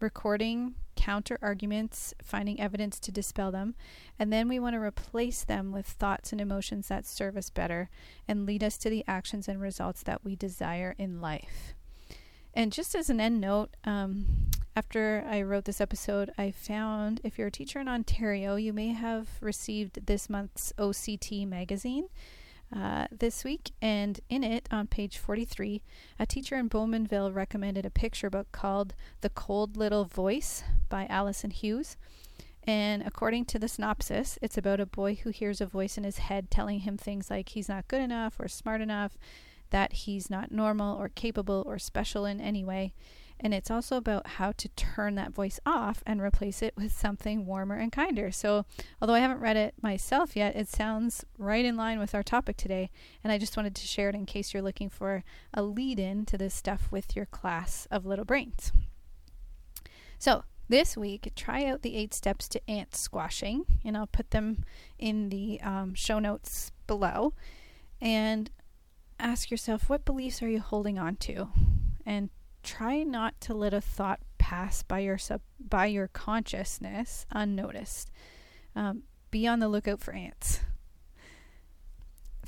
recording 0.00 0.74
counter 0.96 1.38
arguments, 1.40 2.12
finding 2.22 2.60
evidence 2.60 3.00
to 3.00 3.10
dispel 3.10 3.50
them, 3.50 3.74
and 4.18 4.32
then 4.32 4.48
we 4.48 4.58
want 4.58 4.74
to 4.74 4.80
replace 4.80 5.44
them 5.44 5.72
with 5.72 5.86
thoughts 5.86 6.30
and 6.30 6.40
emotions 6.40 6.88
that 6.88 7.06
serve 7.06 7.36
us 7.36 7.48
better 7.50 7.88
and 8.28 8.44
lead 8.44 8.62
us 8.62 8.76
to 8.76 8.90
the 8.90 9.04
actions 9.08 9.48
and 9.48 9.60
results 9.60 10.02
that 10.02 10.22
we 10.24 10.36
desire 10.36 10.94
in 10.98 11.20
life. 11.20 11.74
And 12.52 12.72
just 12.72 12.94
as 12.94 13.08
an 13.08 13.20
end 13.20 13.40
note, 13.40 13.70
um, 13.84 14.26
after 14.76 15.24
I 15.28 15.42
wrote 15.42 15.64
this 15.64 15.80
episode, 15.80 16.30
I 16.38 16.50
found 16.50 17.20
if 17.24 17.38
you're 17.38 17.48
a 17.48 17.52
teacher 17.52 17.80
in 17.80 17.88
Ontario, 17.88 18.56
you 18.56 18.72
may 18.72 18.88
have 18.88 19.28
received 19.40 20.06
this 20.06 20.30
month's 20.30 20.72
OCT 20.78 21.46
magazine. 21.46 22.08
Uh, 22.74 23.08
this 23.10 23.42
week, 23.42 23.72
and 23.82 24.20
in 24.28 24.44
it, 24.44 24.68
on 24.70 24.86
page 24.86 25.18
43, 25.18 25.82
a 26.20 26.26
teacher 26.26 26.54
in 26.54 26.68
Bowmanville 26.70 27.34
recommended 27.34 27.84
a 27.84 27.90
picture 27.90 28.30
book 28.30 28.46
called 28.52 28.94
The 29.22 29.28
Cold 29.28 29.76
Little 29.76 30.04
Voice 30.04 30.62
by 30.88 31.06
Alison 31.10 31.50
Hughes. 31.50 31.96
And 32.62 33.02
according 33.02 33.46
to 33.46 33.58
the 33.58 33.66
synopsis, 33.66 34.38
it's 34.40 34.56
about 34.56 34.78
a 34.78 34.86
boy 34.86 35.16
who 35.16 35.30
hears 35.30 35.60
a 35.60 35.66
voice 35.66 35.98
in 35.98 36.04
his 36.04 36.18
head 36.18 36.48
telling 36.48 36.80
him 36.80 36.96
things 36.96 37.28
like 37.28 37.48
he's 37.48 37.68
not 37.68 37.88
good 37.88 38.02
enough 38.02 38.38
or 38.38 38.46
smart 38.46 38.80
enough 38.80 39.18
that 39.70 39.92
he's 39.92 40.30
not 40.30 40.52
normal 40.52 40.96
or 40.96 41.08
capable 41.08 41.64
or 41.66 41.76
special 41.78 42.24
in 42.24 42.40
any 42.40 42.64
way. 42.64 42.92
And 43.42 43.54
it's 43.54 43.70
also 43.70 43.96
about 43.96 44.26
how 44.26 44.52
to 44.52 44.68
turn 44.70 45.14
that 45.14 45.32
voice 45.32 45.58
off 45.64 46.02
and 46.06 46.20
replace 46.20 46.60
it 46.60 46.74
with 46.76 46.92
something 46.92 47.46
warmer 47.46 47.76
and 47.76 47.90
kinder. 47.90 48.30
So, 48.30 48.66
although 49.00 49.14
I 49.14 49.20
haven't 49.20 49.40
read 49.40 49.56
it 49.56 49.74
myself 49.80 50.36
yet, 50.36 50.54
it 50.54 50.68
sounds 50.68 51.24
right 51.38 51.64
in 51.64 51.76
line 51.76 51.98
with 51.98 52.14
our 52.14 52.22
topic 52.22 52.58
today. 52.58 52.90
And 53.24 53.32
I 53.32 53.38
just 53.38 53.56
wanted 53.56 53.74
to 53.76 53.86
share 53.86 54.10
it 54.10 54.14
in 54.14 54.26
case 54.26 54.52
you're 54.52 54.62
looking 54.62 54.90
for 54.90 55.24
a 55.54 55.62
lead 55.62 55.98
in 55.98 56.26
to 56.26 56.36
this 56.36 56.54
stuff 56.54 56.88
with 56.90 57.16
your 57.16 57.26
class 57.26 57.88
of 57.90 58.04
little 58.04 58.26
brains. 58.26 58.72
So, 60.18 60.44
this 60.68 60.96
week, 60.96 61.32
try 61.34 61.64
out 61.64 61.82
the 61.82 61.96
eight 61.96 62.14
steps 62.14 62.46
to 62.48 62.70
ant 62.70 62.94
squashing, 62.94 63.64
and 63.84 63.96
I'll 63.96 64.06
put 64.06 64.30
them 64.30 64.64
in 64.98 65.30
the 65.30 65.60
um, 65.62 65.94
show 65.94 66.18
notes 66.18 66.70
below. 66.86 67.32
And 68.02 68.50
ask 69.18 69.50
yourself 69.50 69.88
what 69.88 70.04
beliefs 70.04 70.42
are 70.42 70.48
you 70.48 70.60
holding 70.60 70.98
on 70.98 71.14
to 71.14 71.48
and 72.06 72.30
try 72.62 73.02
not 73.02 73.40
to 73.40 73.54
let 73.54 73.74
a 73.74 73.80
thought 73.80 74.20
pass 74.38 74.82
by 74.82 74.98
your 75.00 75.18
sub 75.18 75.40
by 75.58 75.86
your 75.86 76.08
consciousness 76.08 77.26
unnoticed 77.30 78.10
um, 78.74 79.02
be 79.30 79.46
on 79.46 79.58
the 79.58 79.68
lookout 79.68 80.00
for 80.00 80.12
ants 80.12 80.60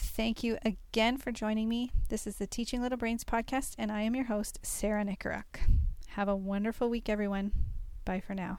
Thank 0.02 0.42
you 0.42 0.58
again 0.64 1.16
for 1.16 1.30
joining 1.30 1.68
me. 1.68 1.92
This 2.08 2.26
is 2.26 2.36
the 2.36 2.46
Teaching 2.46 2.82
Little 2.82 2.98
Brains 2.98 3.24
podcast, 3.24 3.76
and 3.78 3.92
I 3.92 4.02
am 4.02 4.16
your 4.16 4.24
host, 4.24 4.58
Sarah 4.62 5.04
Nicoruk. 5.04 5.60
Have 6.08 6.28
a 6.28 6.36
wonderful 6.36 6.90
week, 6.90 7.08
everyone. 7.08 7.52
Bye 8.04 8.20
for 8.20 8.34
now. 8.34 8.58